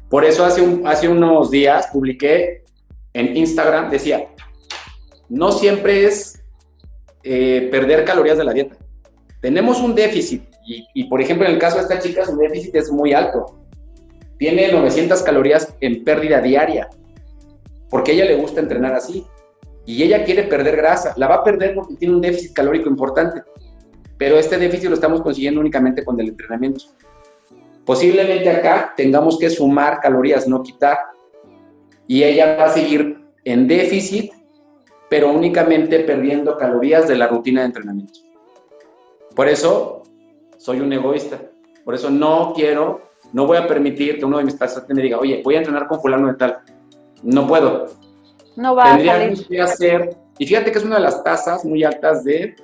[0.10, 2.64] Por eso hace, un, hace unos días publiqué
[3.14, 4.28] en Instagram, decía,
[5.30, 6.44] no siempre es
[7.24, 8.76] eh, perder calorías de la dieta.
[9.42, 12.76] Tenemos un déficit y, y, por ejemplo, en el caso de esta chica, su déficit
[12.76, 13.58] es muy alto.
[14.38, 16.90] Tiene 900 calorías en pérdida diaria
[17.90, 19.26] porque a ella le gusta entrenar así
[19.86, 21.14] y ella quiere perder grasa.
[21.18, 23.42] La va a perder porque tiene un déficit calórico importante,
[24.18, 26.84] pero este déficit lo estamos consiguiendo únicamente con el entrenamiento.
[27.86, 30.98] Posiblemente acá tengamos que sumar calorías, no quitar,
[32.08, 34.34] y ella va a seguir en déficit,
[35.10, 38.20] pero únicamente perdiendo calorías de la rutina de entrenamiento.
[39.36, 40.04] Por eso
[40.66, 41.40] soy un egoísta,
[41.84, 43.02] por eso no quiero,
[43.34, 45.88] no voy a permitir que uno de mis pacientes me diga, oye, voy a entrenar
[45.88, 46.58] con fulano de tal
[47.22, 47.86] no puedo.
[48.56, 51.84] No va Tendría a que hacer, y fíjate que es una de las tasas muy
[51.84, 52.56] altas de,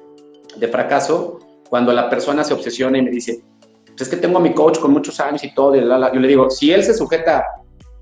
[0.55, 1.37] de fracaso
[1.69, 3.43] cuando la persona se obsesiona y me dice,
[3.85, 6.27] pues es que tengo a mi coach con muchos años y todo, y yo le
[6.27, 7.45] digo, si él se sujeta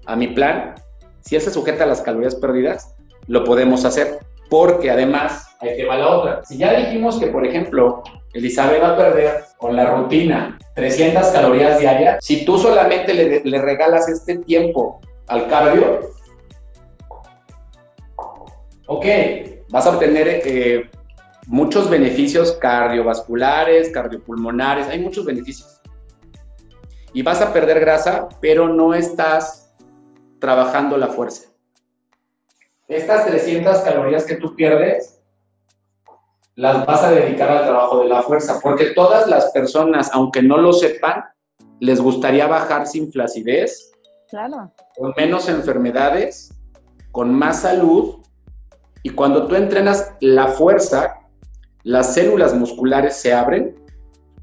[0.05, 0.75] a mi plan,
[1.19, 2.95] si él se sujeta a las calorías perdidas,
[3.27, 6.45] lo podemos hacer, porque además hay que va la otra.
[6.45, 8.01] Si ya dijimos que, por ejemplo,
[8.33, 14.07] Elizabeth va a perder con la rutina 300 calorías diarias, si tú solamente le, regalas
[14.07, 15.99] este tiempo al cardio,
[18.87, 19.05] ok,
[19.69, 20.89] vas a obtener eh,
[21.47, 25.81] muchos beneficios cardiovasculares, cardiopulmonares, hay muchos beneficios.
[27.13, 29.73] Y vas a perder grasa, pero no estás
[30.39, 31.49] trabajando la fuerza.
[32.87, 35.18] Estas 300 calorías que tú pierdes,
[36.59, 40.57] las vas a dedicar al trabajo de la fuerza, porque todas las personas, aunque no
[40.57, 41.23] lo sepan,
[41.79, 43.93] les gustaría bajar sin flacidez,
[44.27, 44.69] claro.
[44.97, 46.53] con menos enfermedades,
[47.13, 48.15] con más salud
[49.03, 51.21] y cuando tú entrenas la fuerza,
[51.83, 53.78] las células musculares se abren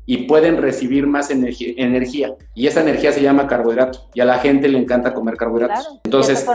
[0.06, 2.34] y pueden recibir más energía.
[2.54, 4.08] Y esa energía se llama carbohidrato.
[4.14, 5.98] Y a la gente le encanta comer carbohidratos.
[6.04, 6.46] Entonces,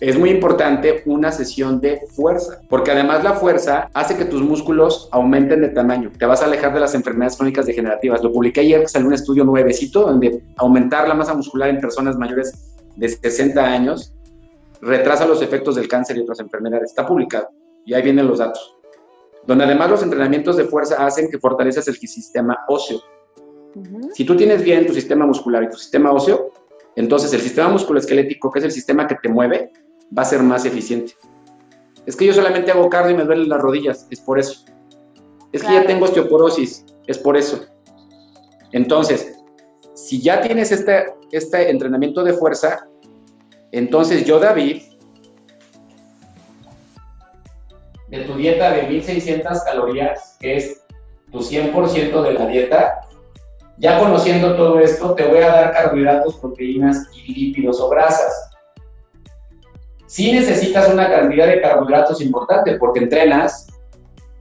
[0.00, 5.08] es muy importante una sesión de fuerza, porque además la fuerza hace que tus músculos
[5.12, 6.10] aumenten de tamaño.
[6.18, 8.22] Te vas a alejar de las enfermedades crónicas degenerativas.
[8.22, 12.74] Lo publiqué ayer, salió un estudio nuevecito donde aumentar la masa muscular en personas mayores
[12.96, 14.12] de 60 años
[14.80, 16.90] retrasa los efectos del cáncer y otras enfermedades.
[16.90, 17.48] Está publicado
[17.84, 18.77] y ahí vienen los datos.
[19.48, 23.00] Donde además los entrenamientos de fuerza hacen que fortalezcas el sistema óseo.
[24.12, 26.52] Si tú tienes bien tu sistema muscular y tu sistema óseo,
[26.96, 29.72] entonces el sistema musculoesquelético, que es el sistema que te mueve,
[30.16, 31.14] va a ser más eficiente.
[32.04, 34.66] Es que yo solamente hago cardio y me duelen las rodillas, es por eso.
[35.52, 37.64] Es que ya tengo osteoporosis, es por eso.
[38.72, 39.32] Entonces,
[39.94, 42.86] si ya tienes este, este entrenamiento de fuerza,
[43.72, 44.82] entonces yo, David,
[48.08, 50.84] de tu dieta de 1600 calorías, que es
[51.30, 53.00] tu 100% de la dieta,
[53.76, 58.50] ya conociendo todo esto, te voy a dar carbohidratos, proteínas y lípidos o grasas.
[60.06, 63.68] Si necesitas una cantidad de carbohidratos importante porque entrenas,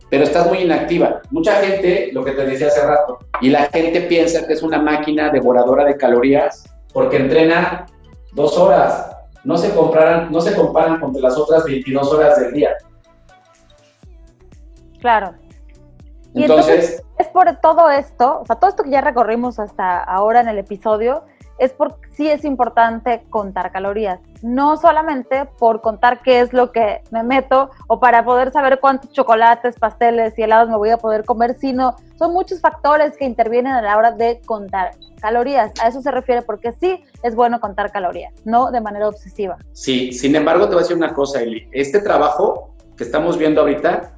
[0.10, 1.21] pero estás muy inactiva.
[1.30, 4.82] Mucha gente, lo que te decía hace rato, y la gente piensa que es una
[4.82, 7.86] máquina devoradora de calorías porque entrena
[8.34, 9.12] dos horas.
[9.43, 12.71] No se, comparan, no se comparan con las otras 22 horas del día.
[15.08, 15.36] Claro.
[16.34, 20.50] entonces, es por todo esto, o sea, todo esto que ya recorrimos hasta ahora en
[20.50, 21.24] el episodio,
[21.60, 24.20] es porque sí es importante contar calorías.
[24.41, 29.13] No solamente por contar qué es lo que me meto o para poder saber cuántos
[29.13, 33.72] chocolates, pasteles y helados me voy a poder comer, sino son muchos factores que intervienen
[33.72, 34.91] a la hora de contar
[35.22, 35.72] calorías.
[35.82, 39.58] A eso se refiere porque sí es bueno contar calorías, no de manera obsesiva.
[39.72, 41.70] Sí, sin embargo, te voy a decir una cosa, Eli.
[41.72, 44.16] Este trabajo que estamos viendo ahorita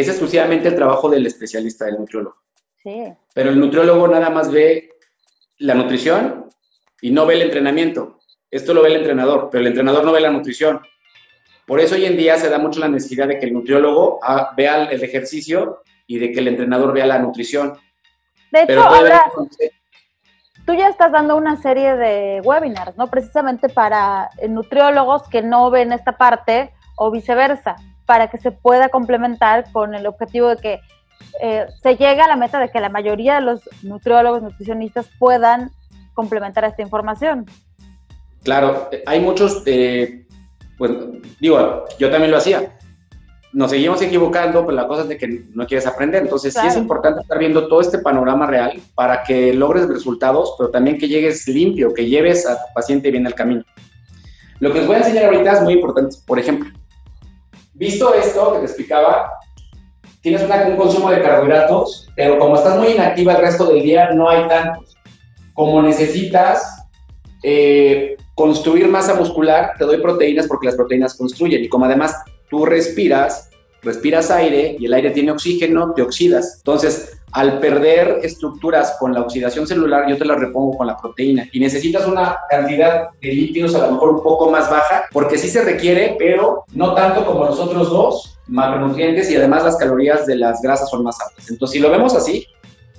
[0.00, 2.36] es exclusivamente el trabajo del especialista, del nutriólogo.
[2.82, 3.04] Sí.
[3.34, 4.90] Pero el nutriólogo nada más ve
[5.58, 6.50] la nutrición
[7.00, 8.18] y no ve el entrenamiento.
[8.50, 10.80] Esto lo ve el entrenador, pero el entrenador no ve la nutrición.
[11.66, 14.52] Por eso hoy en día se da mucho la necesidad de que el nutriólogo ah,
[14.56, 17.78] vea el ejercicio y de que el entrenador vea la nutrición.
[18.52, 19.24] De hecho, ahora
[20.64, 23.08] tú ya estás dando una serie de webinars, ¿no?
[23.08, 29.70] Precisamente para nutriólogos que no ven esta parte o viceversa, para que se pueda complementar
[29.72, 30.80] con el objetivo de que
[31.42, 35.70] eh, se llegue a la meta de que la mayoría de los nutriólogos, nutricionistas puedan
[36.14, 37.46] complementar esta información.
[38.42, 40.24] Claro, hay muchos, eh,
[40.78, 40.92] pues
[41.40, 42.72] digo, yo también lo hacía.
[43.52, 46.22] Nos seguimos equivocando, pero la cosa es de que no quieres aprender.
[46.22, 50.70] Entonces sí es importante estar viendo todo este panorama real para que logres resultados, pero
[50.70, 53.64] también que llegues limpio, que lleves a tu paciente bien el camino.
[54.60, 56.16] Lo que les voy a enseñar ahorita es muy importante.
[56.26, 56.70] Por ejemplo,
[57.76, 59.32] visto esto que te explicaba,
[60.20, 64.28] tienes un consumo de carbohidratos, pero como estás muy inactiva el resto del día, no
[64.28, 64.96] hay tantos
[65.54, 66.86] como necesitas
[67.42, 71.64] eh, construir masa muscular, te doy proteínas porque las proteínas construyen.
[71.64, 72.14] Y como además
[72.50, 73.50] tú respiras,
[73.82, 76.56] respiras aire y el aire tiene oxígeno, te oxidas.
[76.58, 81.48] Entonces, al perder estructuras con la oxidación celular, yo te las repongo con la proteína.
[81.52, 85.48] Y necesitas una cantidad de lípidos a lo mejor un poco más baja, porque sí
[85.48, 90.36] se requiere, pero no tanto como los otros dos macronutrientes y además las calorías de
[90.36, 91.50] las grasas son más altas.
[91.50, 92.46] Entonces, si lo vemos así,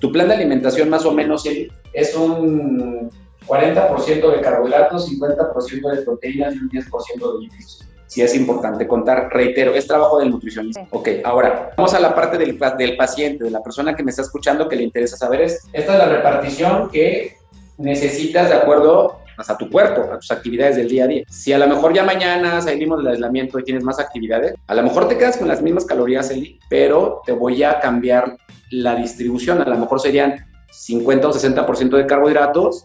[0.00, 1.44] tu plan de alimentación más o menos
[1.92, 3.10] es un
[3.46, 7.84] 40% de carbohidratos, 50% de proteínas y un 10% de lípidos.
[8.08, 10.86] Sí es importante contar, reitero, es trabajo del nutricionista.
[10.90, 14.22] Ok, ahora vamos a la parte del, del paciente, de la persona que me está
[14.22, 17.36] escuchando que le interesa saber es, esta es la repartición que
[17.76, 21.24] necesitas de acuerdo a tu cuerpo, a tus actividades del día a día.
[21.28, 24.82] Si a lo mejor ya mañana salimos del aislamiento y tienes más actividades, a lo
[24.82, 28.36] mejor te quedas con las mismas calorías, Eli, pero te voy a cambiar
[28.70, 29.62] la distribución.
[29.62, 32.84] A lo mejor serían 50 o 60% de carbohidratos,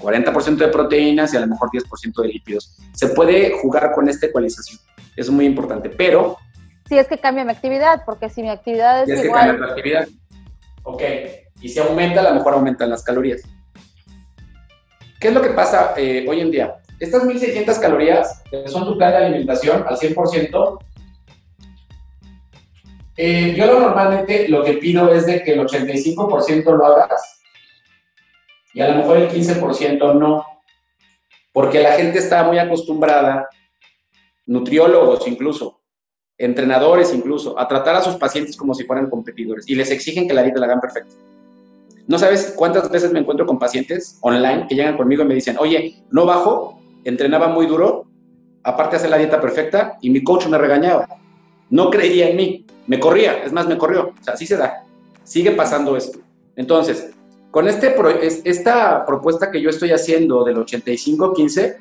[0.00, 2.76] 40% de proteínas y a lo mejor 10% de lípidos.
[2.92, 4.80] Se puede jugar con esta ecualización.
[5.16, 6.36] Es muy importante, pero...
[6.88, 9.42] Si es que cambia mi actividad, porque si mi actividad es, si es igual...
[9.42, 10.08] que cambia tu actividad.
[10.82, 11.02] Ok.
[11.60, 13.42] Y si aumenta, a lo mejor aumentan las calorías.
[15.20, 16.76] ¿Qué es lo que pasa eh, hoy en día?
[17.00, 20.78] Estas 1600 calorías, son tu plan de alimentación al 100%,
[23.16, 27.42] eh, yo normalmente lo que pido es de que el 85% lo hagas
[28.74, 30.44] y a lo mejor el 15% no,
[31.52, 33.48] porque la gente está muy acostumbrada,
[34.46, 35.80] nutriólogos incluso,
[36.36, 40.34] entrenadores incluso, a tratar a sus pacientes como si fueran competidores y les exigen que
[40.34, 41.14] la dieta la hagan perfecta.
[42.06, 45.56] No sabes cuántas veces me encuentro con pacientes online que llegan conmigo y me dicen,
[45.58, 48.06] oye, no bajo, entrenaba muy duro,
[48.64, 51.08] aparte hacer la dieta perfecta y mi coach me regañaba.
[51.70, 54.12] No creía en mí, me corría, es más, me corrió.
[54.20, 54.84] O sea, así se da.
[55.22, 56.18] Sigue pasando esto.
[56.56, 57.14] Entonces,
[57.54, 57.94] con este
[58.50, 61.76] esta propuesta que yo estoy haciendo del 85-15,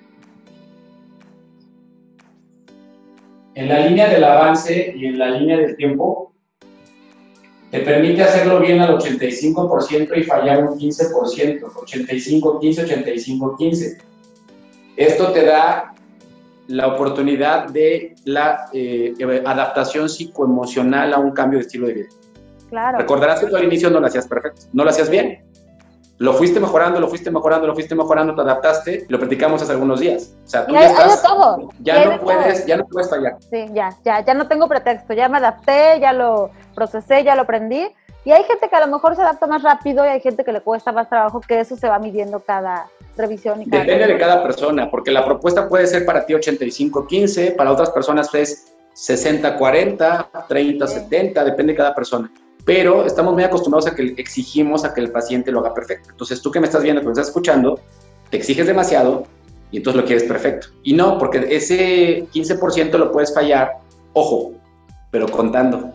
[3.55, 6.31] en la línea del avance y en la línea del tiempo,
[7.71, 13.97] te permite hacerlo bien al 85% y fallar un 15%, 85, 15, 85, 15.
[14.95, 15.95] Esto te da
[16.67, 22.09] la oportunidad de la eh, adaptación psicoemocional a un cambio de estilo de vida.
[22.69, 22.99] Claro.
[22.99, 25.51] Recordarás que tú al inicio no lo hacías perfecto, no lo hacías bien.
[26.19, 29.99] Lo fuiste mejorando, lo fuiste mejorando, lo fuiste mejorando, te adaptaste, lo platicamos hace algunos
[29.99, 30.35] días.
[30.45, 31.69] O sea, tú ya estás, todo.
[31.79, 33.37] ya no puedes, ya no puedes fallar.
[33.49, 37.41] Sí, ya, ya, ya no tengo pretexto, ya me adapté, ya lo procesé, ya lo
[37.41, 37.87] aprendí.
[38.25, 40.53] Y hay gente que a lo mejor se adapta más rápido y hay gente que
[40.53, 42.87] le cuesta más trabajo, que eso se va midiendo cada,
[43.17, 43.61] revisión.
[43.61, 47.89] Y Depende de cada persona, porque la propuesta puede ser para ti 85-15, para otras
[47.91, 52.31] personas es 60-40, 30-70, depende de cada persona.
[52.65, 56.09] Pero estamos muy acostumbrados a que exigimos a que el paciente lo haga perfecto.
[56.11, 57.79] Entonces tú que me estás viendo, que me estás escuchando,
[58.29, 59.25] te exiges demasiado
[59.71, 60.67] y entonces lo quieres perfecto.
[60.83, 63.79] Y no, porque ese 15% lo puedes fallar,
[64.13, 64.53] ojo,
[65.11, 65.93] pero contando.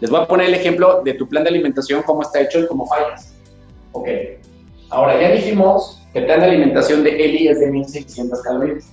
[0.00, 2.66] Les voy a poner el ejemplo de tu plan de alimentación, cómo está hecho y
[2.66, 3.34] cómo fallas.
[3.92, 4.08] Ok,
[4.90, 8.90] ahora ya dijimos el plan de alimentación de Eli es de 1600 calorías.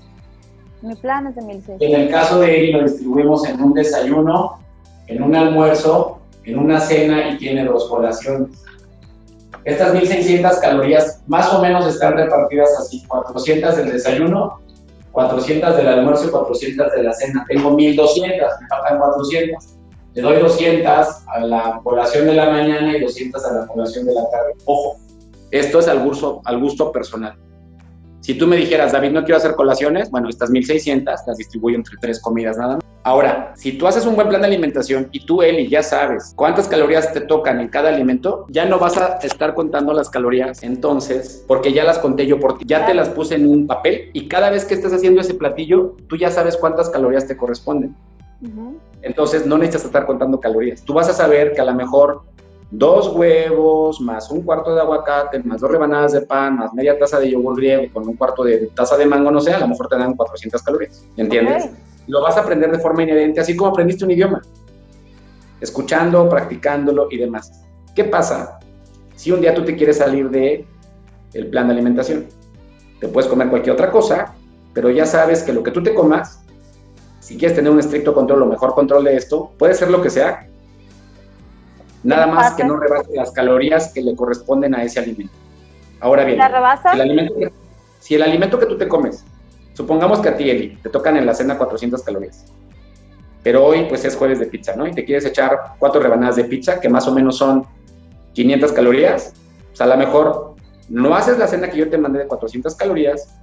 [0.81, 1.87] Mi plan es de 1600.
[1.87, 4.59] En el caso de Eli lo distribuimos en un desayuno,
[5.07, 6.14] en un almuerzo,
[6.45, 8.63] en una cena y tiene dos colaciones.
[9.63, 14.59] Estas 1600 calorías más o menos están repartidas así, 400 del desayuno,
[15.11, 17.45] 400 del almuerzo y 400 de la cena.
[17.47, 19.65] Tengo 1200, me faltan 400.
[20.13, 20.87] Le doy 200
[21.27, 24.53] a la colación de la mañana y 200 a la colación de la tarde.
[24.65, 24.97] Ojo,
[25.51, 27.35] esto es al gusto, al gusto personal.
[28.25, 31.95] Si tú me dijeras, David, no quiero hacer colaciones, bueno, estas 1600 las distribuyo entre
[32.01, 32.83] tres comidas nada más.
[33.03, 36.67] Ahora, si tú haces un buen plan de alimentación y tú, Eli, ya sabes cuántas
[36.67, 41.45] calorías te tocan en cada alimento, ya no vas a estar contando las calorías entonces,
[41.47, 44.27] porque ya las conté yo por ti, ya te las puse en un papel y
[44.27, 47.95] cada vez que estés haciendo ese platillo, tú ya sabes cuántas calorías te corresponden.
[49.03, 50.81] Entonces, no necesitas estar contando calorías.
[50.81, 52.23] Tú vas a saber que a lo mejor
[52.71, 57.19] dos huevos, más un cuarto de aguacate, más dos rebanadas de pan, más media taza
[57.19, 59.87] de yogur griego con un cuarto de taza de mango, no sé, a lo mejor
[59.87, 61.69] te dan 400 calorías, ¿entiendes?
[62.07, 64.41] Lo vas a aprender de forma inherente, así como aprendiste un idioma,
[65.61, 67.63] escuchando, practicándolo y demás.
[67.95, 68.59] ¿Qué pasa
[69.15, 70.65] si un día tú te quieres salir de
[71.33, 72.25] el plan de alimentación?
[72.99, 74.35] Te puedes comer cualquier otra cosa,
[74.73, 76.43] pero ya sabes que lo que tú te comas,
[77.19, 80.09] si quieres tener un estricto control o mejor control de esto, puede ser lo que
[80.09, 80.47] sea,
[82.05, 85.33] Nada más que no rebase las calorías que le corresponden a ese alimento.
[85.99, 86.39] Ahora bien,
[86.93, 87.33] El alimento
[88.05, 89.25] si el alimento que tú te comes,
[89.73, 92.45] supongamos que a ti, Eli, te tocan en la cena 400 calorías,
[93.41, 94.85] pero hoy pues es jueves de pizza, ¿no?
[94.85, 97.65] Y te quieres echar cuatro rebanadas de pizza, que más o menos son
[98.33, 99.33] 500 calorías,
[99.69, 100.53] pues a lo mejor
[100.87, 103.35] no haces la cena que yo te mandé de 400 calorías,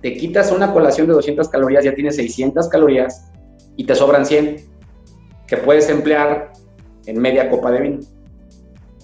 [0.00, 3.30] te quitas una colación de 200 calorías, ya tienes 600 calorías
[3.76, 4.56] y te sobran 100,
[5.46, 6.52] que puedes emplear
[7.06, 8.00] en media copa de vino.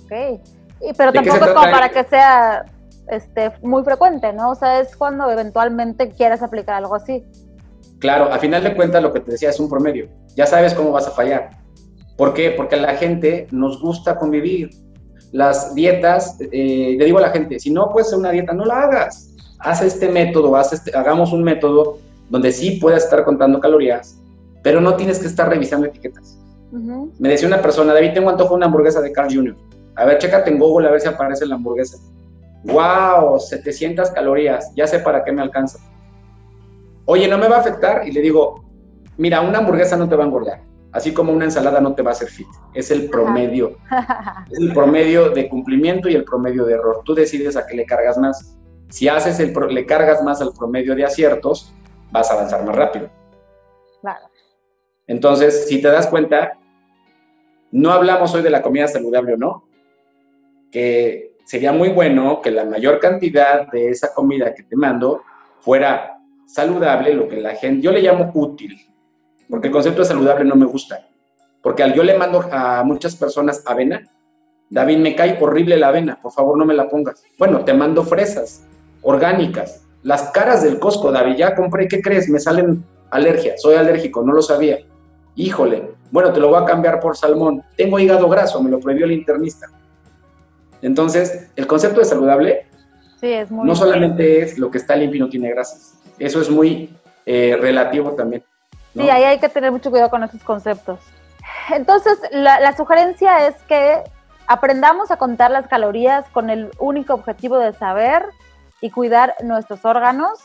[0.05, 0.41] Ok,
[0.81, 2.65] y, pero tampoco es como para que sea
[3.09, 4.51] este, muy frecuente, ¿no?
[4.51, 7.25] O sea, es cuando eventualmente quieres aplicar algo así.
[7.99, 10.09] Claro, a final de cuentas lo que te decía es un promedio.
[10.37, 11.51] Ya sabes cómo vas a fallar.
[12.17, 12.51] ¿Por qué?
[12.51, 14.71] Porque a la gente nos gusta convivir.
[15.33, 18.65] Las dietas, eh, le digo a la gente, si no puedes hacer una dieta, no
[18.65, 19.35] la hagas.
[19.59, 21.99] Haz este método, haz este, hagamos un método
[22.31, 24.19] donde sí puedas estar contando calorías,
[24.63, 26.40] pero no tienes que estar revisando etiquetas.
[26.73, 29.57] Me decía una persona, David, tengo antojo de una hamburguesa de Carl Jr.
[29.97, 31.99] A ver, chécate en Google a ver si aparece la hamburguesa.
[32.65, 33.41] ¡Wow!
[33.41, 35.79] 700 calorías, ya sé para qué me alcanza.
[37.07, 38.07] Oye, ¿no me va a afectar?
[38.07, 38.65] Y le digo,
[39.17, 40.63] mira, una hamburguesa no te va a engordar,
[40.93, 42.47] así como una ensalada no te va a hacer fit.
[42.75, 43.77] Es el promedio.
[44.51, 47.03] es el promedio de cumplimiento y el promedio de error.
[47.05, 48.57] Tú decides a qué le cargas más.
[48.91, 51.73] Si haces el le cargas más al promedio de aciertos,
[52.13, 53.09] vas a avanzar más rápido.
[54.01, 54.27] Claro.
[55.07, 56.60] Entonces, si te das cuenta,
[57.73, 59.65] no hablamos hoy de la comida saludable o no,
[60.71, 65.23] que sería muy bueno que la mayor cantidad de esa comida que te mando
[65.61, 68.77] fuera saludable, lo que la gente, yo le llamo útil,
[69.49, 71.09] porque el concepto de saludable no me gusta,
[71.63, 74.09] porque al yo le mando a muchas personas avena,
[74.69, 77.25] David, me cae horrible la avena, por favor no me la pongas.
[77.37, 78.65] Bueno, te mando fresas
[79.03, 82.29] orgánicas, las caras del Costco, David, ya compré, ¿qué crees?
[82.29, 84.79] Me salen alergia, soy alérgico, no lo sabía.
[85.41, 87.63] Híjole, bueno, te lo voy a cambiar por salmón.
[87.75, 89.69] Tengo hígado graso, me lo prohibió el internista.
[90.83, 92.67] Entonces, el concepto de saludable
[93.49, 95.95] no solamente es lo que está limpio y no tiene grasas.
[96.19, 98.45] Eso es muy eh, relativo también.
[98.95, 101.01] Sí, ahí hay que tener mucho cuidado con esos conceptos.
[101.75, 104.03] Entonces, la sugerencia es que
[104.47, 108.27] aprendamos a contar las calorías con el único objetivo de saber
[108.83, 110.39] y cuidar nuestros órganos.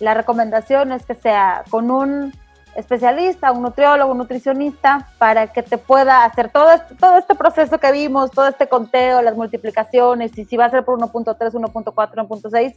[0.00, 2.32] La recomendación es que sea con un
[2.76, 7.78] especialista, un nutriólogo, un nutricionista, para que te pueda hacer todo este, todo este proceso
[7.78, 11.94] que vimos, todo este conteo, las multiplicaciones, y si va a ser por 1.3, 1.4,
[11.94, 12.76] 1.6,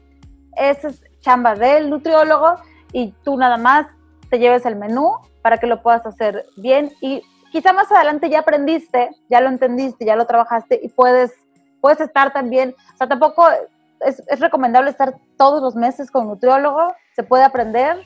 [0.56, 2.56] esa es chamba del nutriólogo
[2.92, 3.88] y tú nada más
[4.30, 7.22] te lleves el menú para que lo puedas hacer bien y
[7.52, 11.32] quizá más adelante ya aprendiste, ya lo entendiste, ya lo trabajaste y puedes,
[11.82, 13.48] puedes estar también, o sea, tampoco
[14.02, 18.04] es, es recomendable estar todos los meses con un nutriólogo, se puede aprender.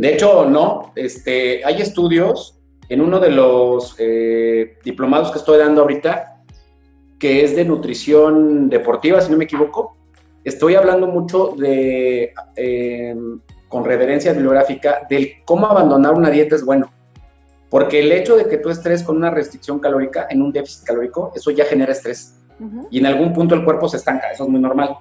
[0.00, 5.82] De hecho, no, este, hay estudios en uno de los eh, diplomados que estoy dando
[5.82, 6.40] ahorita,
[7.18, 9.98] que es de nutrición deportiva, si no me equivoco,
[10.42, 13.14] estoy hablando mucho de, eh,
[13.68, 16.90] con reverencia bibliográfica, del cómo abandonar una dieta es bueno.
[17.68, 21.30] Porque el hecho de que tú estés con una restricción calórica, en un déficit calórico,
[21.34, 22.38] eso ya genera estrés.
[22.90, 24.96] Y en algún punto el cuerpo se estanca, eso es muy normal.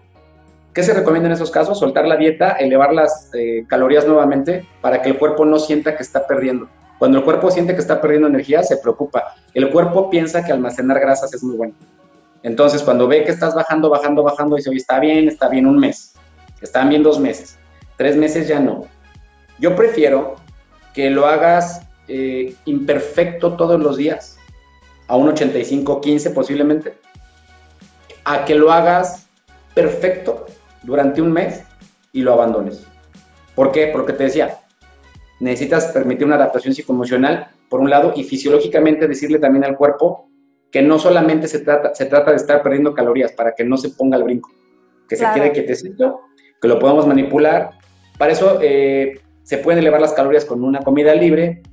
[0.73, 1.79] ¿Qué se recomienda en esos casos?
[1.79, 6.03] Soltar la dieta, elevar las eh, calorías nuevamente para que el cuerpo no sienta que
[6.03, 6.69] está perdiendo.
[6.99, 9.35] Cuando el cuerpo siente que está perdiendo energía, se preocupa.
[9.53, 11.73] El cuerpo piensa que almacenar grasas es muy bueno.
[12.43, 15.77] Entonces, cuando ve que estás bajando, bajando, bajando, dice, oye, está bien, está bien un
[15.77, 16.13] mes,
[16.61, 17.57] están bien dos meses,
[17.97, 18.85] tres meses ya no.
[19.59, 20.35] Yo prefiero
[20.93, 24.37] que lo hagas eh, imperfecto todos los días,
[25.07, 26.93] a un 85-15 posiblemente,
[28.23, 29.27] a que lo hagas
[29.73, 30.45] perfecto
[30.83, 31.63] durante un mes
[32.11, 32.85] y lo abandones.
[33.55, 33.87] ¿Por qué?
[33.87, 34.59] Porque te decía,
[35.39, 40.29] necesitas permitir una adaptación psicoemocional, por un lado, y fisiológicamente decirle también al cuerpo
[40.71, 43.89] que no solamente se trata, se trata de estar perdiendo calorías para que no se
[43.89, 44.51] ponga el brinco,
[45.07, 46.21] que se quede quietecito,
[46.61, 47.71] que lo podamos manipular.
[48.17, 51.63] Para eso eh, se pueden elevar las calorías con una comida libre.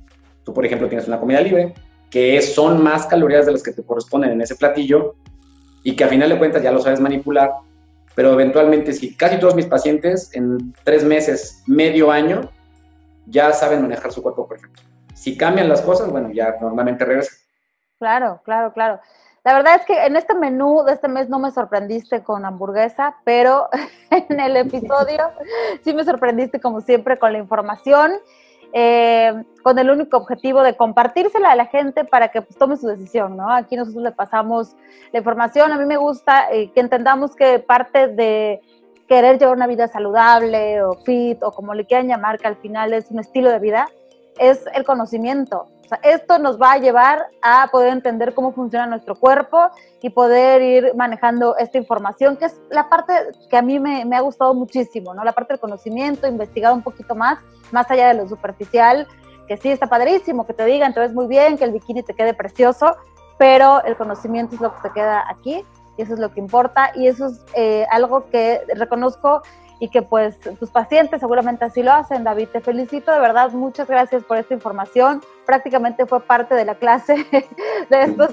[0.43, 1.73] Tú, por ejemplo, tienes una comida libre,
[2.09, 5.15] que son más calorías de las que te corresponden en ese platillo
[5.83, 7.51] y que a final de cuentas ya lo sabes manipular,
[8.17, 12.49] pero eventualmente si casi todos mis pacientes en tres meses, medio año,
[13.27, 14.81] ya saben manejar su cuerpo perfecto.
[15.13, 17.35] Si cambian las cosas, bueno, ya normalmente regresa.
[17.99, 18.99] Claro, claro, claro.
[19.43, 23.17] La verdad es que en este menú de este mes no me sorprendiste con hamburguesa,
[23.23, 23.69] pero
[24.09, 25.29] en el episodio
[25.83, 28.13] sí me sorprendiste como siempre con la información,
[28.79, 32.85] eh, con el único objetivo de compartírsela a la gente para que pues, tome su
[32.85, 33.51] decisión, ¿no?
[33.51, 34.75] Aquí nosotros le pasamos
[35.11, 35.71] la información.
[35.71, 38.61] A mí me gusta eh, que entendamos que parte de
[39.07, 42.93] querer llevar una vida saludable o fit o como le quieran llamar, que al final
[42.93, 43.87] es un estilo de vida,
[44.37, 45.65] es el conocimiento.
[45.87, 49.69] O sea, esto nos va a llevar a poder entender cómo funciona nuestro cuerpo
[50.01, 53.13] y poder ir manejando esta información, que es la parte
[53.49, 55.23] que a mí me, me ha gustado muchísimo, ¿no?
[55.23, 57.39] La parte del conocimiento, investigar un poquito más,
[57.71, 59.07] más allá de lo superficial,
[59.47, 62.13] que sí está padrísimo, que te digan, te ves muy bien, que el bikini te
[62.13, 62.97] quede precioso,
[63.37, 65.63] pero el conocimiento es lo que te queda aquí
[65.95, 69.41] y eso es lo que importa y eso es eh, algo que reconozco
[69.79, 72.23] y que pues tus pacientes seguramente así lo hacen.
[72.23, 75.21] David, te felicito de verdad, muchas gracias por esta información.
[75.45, 77.25] Prácticamente fue parte de la clase
[77.89, 78.31] de estos,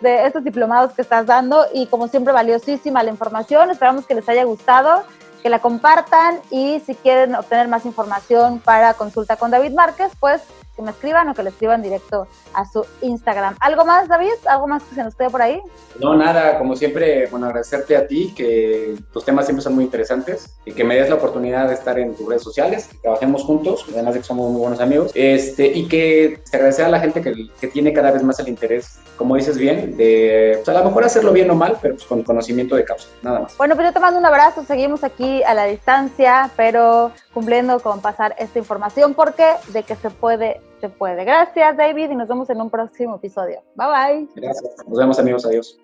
[0.00, 3.70] de estos diplomados que estás dando y como siempre valiosísima la información.
[3.70, 5.04] Esperamos que les haya gustado,
[5.42, 10.42] que la compartan y si quieren obtener más información para consulta con David Márquez, pues
[10.78, 13.56] que me escriban o que le escriban directo a su Instagram.
[13.60, 14.30] ¿Algo más, David?
[14.46, 15.60] ¿Algo más que se nos quede por ahí?
[15.98, 20.56] No, nada, como siempre, bueno, agradecerte a ti, que tus temas siempre son muy interesantes
[20.64, 23.84] y que me des la oportunidad de estar en tus redes sociales, que trabajemos juntos,
[23.92, 27.20] además de que somos muy buenos amigos, este, y que te agradecer a la gente
[27.20, 30.84] que, que, tiene cada vez más el interés, como dices bien, de pues, a lo
[30.84, 33.56] mejor hacerlo bien o mal, pero pues, con conocimiento de causa, nada más.
[33.56, 38.00] Bueno, pues yo te mando un abrazo, seguimos aquí a la distancia, pero cumpliendo con
[38.00, 41.24] pasar esta información porque de que se puede se puede.
[41.24, 43.62] Gracias, David, y nos vemos en un próximo episodio.
[43.76, 44.28] Bye bye.
[44.34, 44.74] Gracias.
[44.88, 45.44] Nos vemos, amigos.
[45.46, 45.78] Adiós.